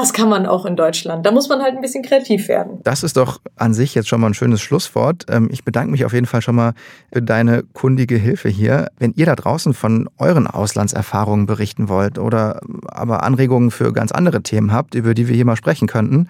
das 0.00 0.12
kann 0.12 0.28
man 0.28 0.46
auch 0.46 0.64
in 0.64 0.76
Deutschland. 0.76 1.24
Da 1.26 1.30
muss 1.30 1.48
man 1.48 1.62
halt 1.62 1.74
ein 1.74 1.80
bisschen 1.80 2.02
kreativ 2.02 2.48
werden. 2.48 2.80
Das 2.84 3.02
ist 3.02 3.16
doch 3.16 3.40
an 3.56 3.74
sich 3.74 3.94
jetzt 3.94 4.08
schon 4.08 4.20
mal 4.20 4.28
ein 4.28 4.34
schönes 4.34 4.60
Schlusswort. 4.60 5.26
Ähm, 5.28 5.48
ich 5.52 5.64
bedanke 5.64 5.90
mich 5.90 6.04
auf 6.04 6.12
jeden 6.12 6.26
Fall 6.26 6.42
schon 6.42 6.54
mal 6.54 6.72
für 7.12 7.22
deine 7.22 7.62
kundige 7.72 8.16
Hilfe 8.16 8.48
hier. 8.48 8.88
Wenn 8.98 9.12
ihr 9.16 9.26
da 9.26 9.36
draußen 9.36 9.74
von 9.74 10.08
euren 10.18 10.46
Auslandserfahrungen 10.46 11.46
berichten 11.46 11.88
wollt 11.88 12.18
oder 12.18 12.60
aber 12.86 13.22
Anregungen 13.22 13.70
für 13.70 13.92
ganz 13.92 14.12
andere 14.12 14.42
Themen 14.42 14.72
habt, 14.72 14.94
über 14.94 15.14
die 15.14 15.28
wir 15.28 15.36
hier 15.36 15.44
mal 15.44 15.56
sprechen 15.56 15.86
könnten, 15.86 16.28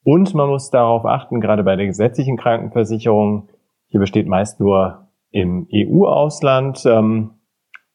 Und 0.02 0.34
man 0.34 0.48
muss 0.48 0.70
darauf 0.70 1.04
achten, 1.04 1.40
gerade 1.40 1.62
bei 1.62 1.76
der 1.76 1.86
gesetzlichen 1.86 2.36
Krankenversicherung, 2.36 3.48
hier 3.88 4.00
besteht 4.00 4.26
meist 4.26 4.60
nur 4.60 5.08
im 5.30 5.66
EU-Ausland, 5.72 6.84
ähm, 6.86 7.39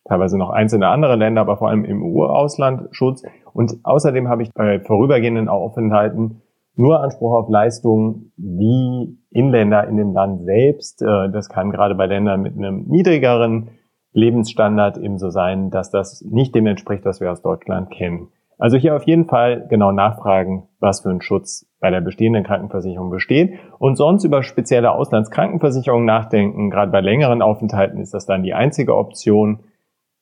teilweise 0.07 0.37
noch 0.37 0.49
einzelne 0.49 0.87
andere 0.87 1.15
Länder, 1.15 1.41
aber 1.41 1.57
vor 1.57 1.69
allem 1.69 1.85
im 1.85 2.03
EU-Ausland 2.03 2.87
Schutz. 2.91 3.23
Und 3.53 3.77
außerdem 3.83 4.29
habe 4.29 4.43
ich 4.43 4.51
bei 4.53 4.79
vorübergehenden 4.79 5.49
Aufenthalten 5.49 6.41
nur 6.75 7.01
Anspruch 7.01 7.33
auf 7.33 7.49
Leistungen 7.49 8.31
wie 8.37 9.17
Inländer 9.31 9.87
in 9.87 9.97
dem 9.97 10.13
Land 10.13 10.43
selbst. 10.43 11.01
Äh, 11.01 11.29
das 11.31 11.49
kann 11.49 11.71
gerade 11.71 11.95
bei 11.95 12.05
Ländern 12.05 12.41
mit 12.41 12.57
einem 12.57 12.85
niedrigeren 12.87 13.69
Lebensstandard 14.13 14.97
ebenso 14.97 15.29
sein, 15.29 15.71
dass 15.71 15.91
das 15.91 16.23
nicht 16.29 16.55
dem 16.55 16.67
entspricht, 16.67 17.05
was 17.05 17.19
wir 17.19 17.31
aus 17.31 17.41
Deutschland 17.41 17.91
kennen. 17.91 18.29
Also 18.57 18.77
hier 18.77 18.95
auf 18.95 19.03
jeden 19.03 19.25
Fall 19.25 19.67
genau 19.69 19.91
nachfragen, 19.91 20.63
was 20.79 21.01
für 21.01 21.09
ein 21.09 21.21
Schutz 21.21 21.65
bei 21.81 21.89
der 21.89 21.99
bestehenden 21.99 22.45
Krankenversicherung 22.45 23.09
besteht 23.09 23.53
und 23.79 23.97
sonst 23.97 24.23
über 24.23 24.43
spezielle 24.43 24.91
Auslandskrankenversicherungen 24.91 26.05
nachdenken. 26.05 26.69
Gerade 26.69 26.91
bei 26.91 27.01
längeren 27.01 27.41
Aufenthalten 27.41 27.99
ist 27.99 28.13
das 28.13 28.25
dann 28.25 28.43
die 28.43 28.53
einzige 28.53 28.95
Option. 28.95 29.59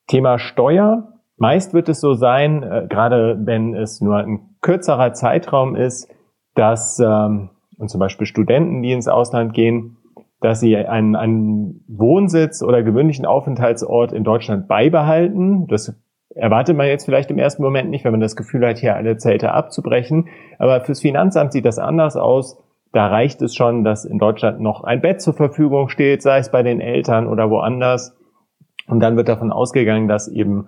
Thema 0.08 0.40
Steuer 0.40 1.14
Meist 1.38 1.74
wird 1.74 1.90
es 1.90 2.00
so 2.00 2.14
sein, 2.14 2.64
äh, 2.64 2.88
gerade 2.88 3.38
wenn 3.44 3.76
es 3.76 4.02
nur 4.02 4.18
ein 4.18 4.56
kürzerer 4.62 5.14
Zeitraum 5.14 5.76
ist, 5.76 6.10
dass 6.56 7.00
ähm, 7.00 7.50
und 7.78 7.90
zum 7.90 8.00
Beispiel 8.00 8.28
Studenten, 8.28 8.82
die 8.82 8.92
ins 8.92 9.08
Ausland 9.08 9.54
gehen, 9.54 9.98
dass 10.40 10.60
sie 10.60 10.78
einen, 10.78 11.16
einen 11.16 11.84
Wohnsitz 11.88 12.62
oder 12.62 12.84
gewöhnlichen 12.84 13.26
Aufenthaltsort 13.26 14.14
in 14.14 14.24
Deutschland 14.24 14.68
beibehalten. 14.68 15.68
Das 15.68 16.00
erwartet 16.36 16.78
man 16.78 16.88
jetzt 16.88 17.06
vielleicht 17.06 17.32
im 17.32 17.40
ersten 17.40 17.64
Moment 17.64 17.90
nicht, 17.90 18.06
wenn 18.06 18.12
man 18.12 18.22
das 18.22 18.36
Gefühl 18.36 18.66
hat, 18.68 18.78
hier 18.78 18.96
alle 18.96 19.18
Zelte 19.18 19.52
abzubrechen. 19.52 20.28
Aber 20.60 20.82
fürs 20.82 21.02
Finanzamt 21.02 21.52
sieht 21.54 21.66
das 21.66 21.80
anders 21.80 22.16
aus. 22.16 22.58
Da 22.92 23.08
reicht 23.08 23.42
es 23.42 23.56
schon, 23.56 23.84
dass 23.84 24.06
in 24.06 24.20
Deutschland 24.20 24.60
noch 24.60 24.84
ein 24.84 25.02
Bett 25.02 25.22
zur 25.22 25.34
Verfügung 25.34 25.90
steht, 25.90 26.22
sei 26.22 26.38
es 26.38 26.52
bei 26.52 26.62
den 26.62 26.80
Eltern 26.80 27.28
oder 27.28 27.50
woanders. 27.50 28.16
Und 28.88 29.00
dann 29.00 29.16
wird 29.16 29.30
davon 29.30 29.52
ausgegangen, 29.52 30.08
dass 30.08 30.28
eben 30.28 30.68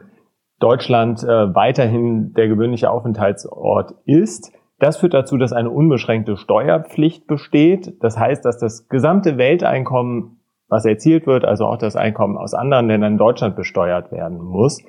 Deutschland 0.59 1.23
äh, 1.23 1.53
weiterhin 1.53 2.33
der 2.33 2.47
gewöhnliche 2.47 2.89
Aufenthaltsort 2.89 3.95
ist. 4.05 4.53
Das 4.79 4.97
führt 4.97 5.13
dazu, 5.13 5.37
dass 5.37 5.53
eine 5.53 5.69
unbeschränkte 5.69 6.37
Steuerpflicht 6.37 7.27
besteht. 7.27 8.01
Das 8.01 8.17
heißt, 8.17 8.43
dass 8.45 8.57
das 8.57 8.87
gesamte 8.87 9.37
Welteinkommen, 9.37 10.39
was 10.67 10.85
erzielt 10.85 11.27
wird, 11.27 11.45
also 11.45 11.65
auch 11.65 11.77
das 11.77 11.95
Einkommen 11.95 12.37
aus 12.37 12.53
anderen 12.53 12.87
Ländern 12.87 13.13
in 13.13 13.17
Deutschland 13.17 13.55
besteuert 13.55 14.11
werden 14.11 14.39
muss. 14.39 14.81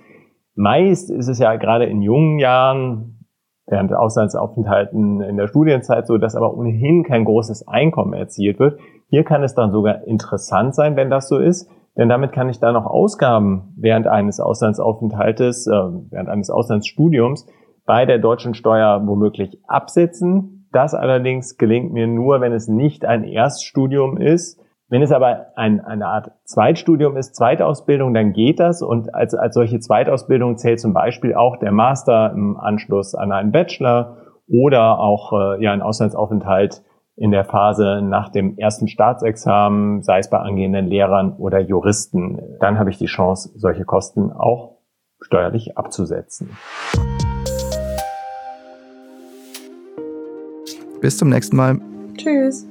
Meist 0.55 1.11
ist 1.11 1.29
es 1.29 1.39
ja 1.39 1.55
gerade 1.57 1.85
in 1.85 2.01
jungen 2.01 2.39
Jahren, 2.39 3.17
während 3.67 3.93
Auslandsaufenthalten 3.93 5.21
in 5.21 5.37
der 5.37 5.49
Studienzeit 5.49 6.07
so, 6.07 6.19
dass 6.19 6.37
aber 6.37 6.57
ohnehin 6.57 7.03
kein 7.03 7.25
großes 7.25 7.67
Einkommen 7.67 8.15
erzielt 8.15 8.59
wird. 8.59 8.79
Hier 9.09 9.25
kann 9.25 9.43
es 9.43 9.55
dann 9.55 9.73
sogar 9.73 10.05
interessant 10.05 10.75
sein, 10.75 10.97
wenn 10.97 11.11
das 11.11 11.29
so 11.29 11.39
ist, 11.39 11.69
denn 11.97 12.09
damit 12.09 12.33
kann 12.33 12.49
ich 12.49 12.61
dann 12.61 12.75
noch 12.75 12.87
Ausgaben 12.87 13.75
während 13.77 14.07
eines 14.07 14.41
Auslandsaufenthaltes, 14.41 15.67
äh, 15.67 15.73
während 16.11 16.29
eines 16.29 16.51
Auslandsstudiums 16.51 17.47
bei 17.87 18.05
der 18.05 18.19
deutschen 18.19 18.55
Steuer 18.55 19.03
womöglich 19.07 19.59
absetzen. 19.67 20.69
Das 20.73 20.95
allerdings 20.95 21.57
gelingt 21.57 21.93
mir 21.93 22.07
nur, 22.07 22.41
wenn 22.41 22.53
es 22.53 22.69
nicht 22.69 23.05
ein 23.05 23.25
Erststudium 23.25 24.19
ist. 24.19 24.61
Wenn 24.89 25.03
es 25.03 25.11
aber 25.11 25.47
ein, 25.57 25.81
eine 25.81 26.07
Art 26.07 26.31
Zweitstudium 26.45 27.17
ist, 27.17 27.35
Zweitausbildung, 27.35 28.15
dann 28.15 28.33
geht 28.33 28.61
das. 28.61 28.83
Und 28.83 29.15
als, 29.15 29.35
als 29.35 29.55
solche 29.55 29.81
Zweitausbildung 29.81 30.59
zählt 30.59 30.81
zum 30.81 30.93
Beispiel 30.93 31.35
auch 31.35 31.57
der 31.57 31.73
Master 31.73 32.33
im 32.33 32.57
Anschluss 32.57 33.15
an 33.15 33.33
einen 33.33 33.53
Bachelor 33.53 34.19
oder 34.49 35.01
auch 35.01 35.33
äh, 35.33 35.63
ja, 35.63 35.73
ein 35.73 35.83
Auslandsaufenthalt 35.83 36.83
in 37.17 37.31
der 37.31 37.45
Phase 37.45 38.01
nach 38.03 38.29
dem 38.29 38.59
ersten 38.59 38.89
Staatsexamen, 38.89 40.03
sei 40.03 40.19
es 40.19 40.29
bei 40.29 40.39
angehenden 40.39 40.87
Lehrern 40.87 41.33
oder 41.33 41.61
Juristen. 41.61 42.39
Dann 42.61 42.79
habe 42.79 42.91
ich 42.91 42.99
die 42.99 43.07
Chance, 43.07 43.51
solche 43.57 43.85
Kosten 43.85 44.31
auch 44.33 44.77
steuerlich 45.21 45.79
abzusetzen. 45.79 46.51
Bis 51.01 51.19
zum 51.19 51.31
nächsten 51.31 51.57
Mal. 51.57 51.81
Tschüss. 52.17 52.67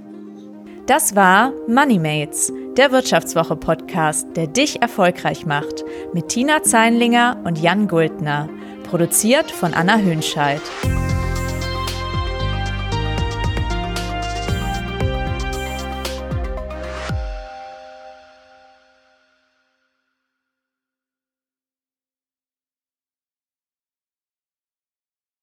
Das 0.87 1.15
war 1.15 1.51
MoneyMates, 1.67 2.53
der 2.77 2.91
Wirtschaftswoche-Podcast, 2.91 4.37
der 4.37 4.45
dich 4.45 4.83
erfolgreich 4.83 5.45
macht, 5.47 5.83
mit 6.13 6.29
Tina 6.29 6.61
Zeinlinger 6.61 7.37
und 7.43 7.57
Jan 7.57 7.87
Guldner, 7.87 8.49
produziert 8.83 9.49
von 9.49 9.73
Anna 9.73 9.97
Hönscheid. 9.97 10.61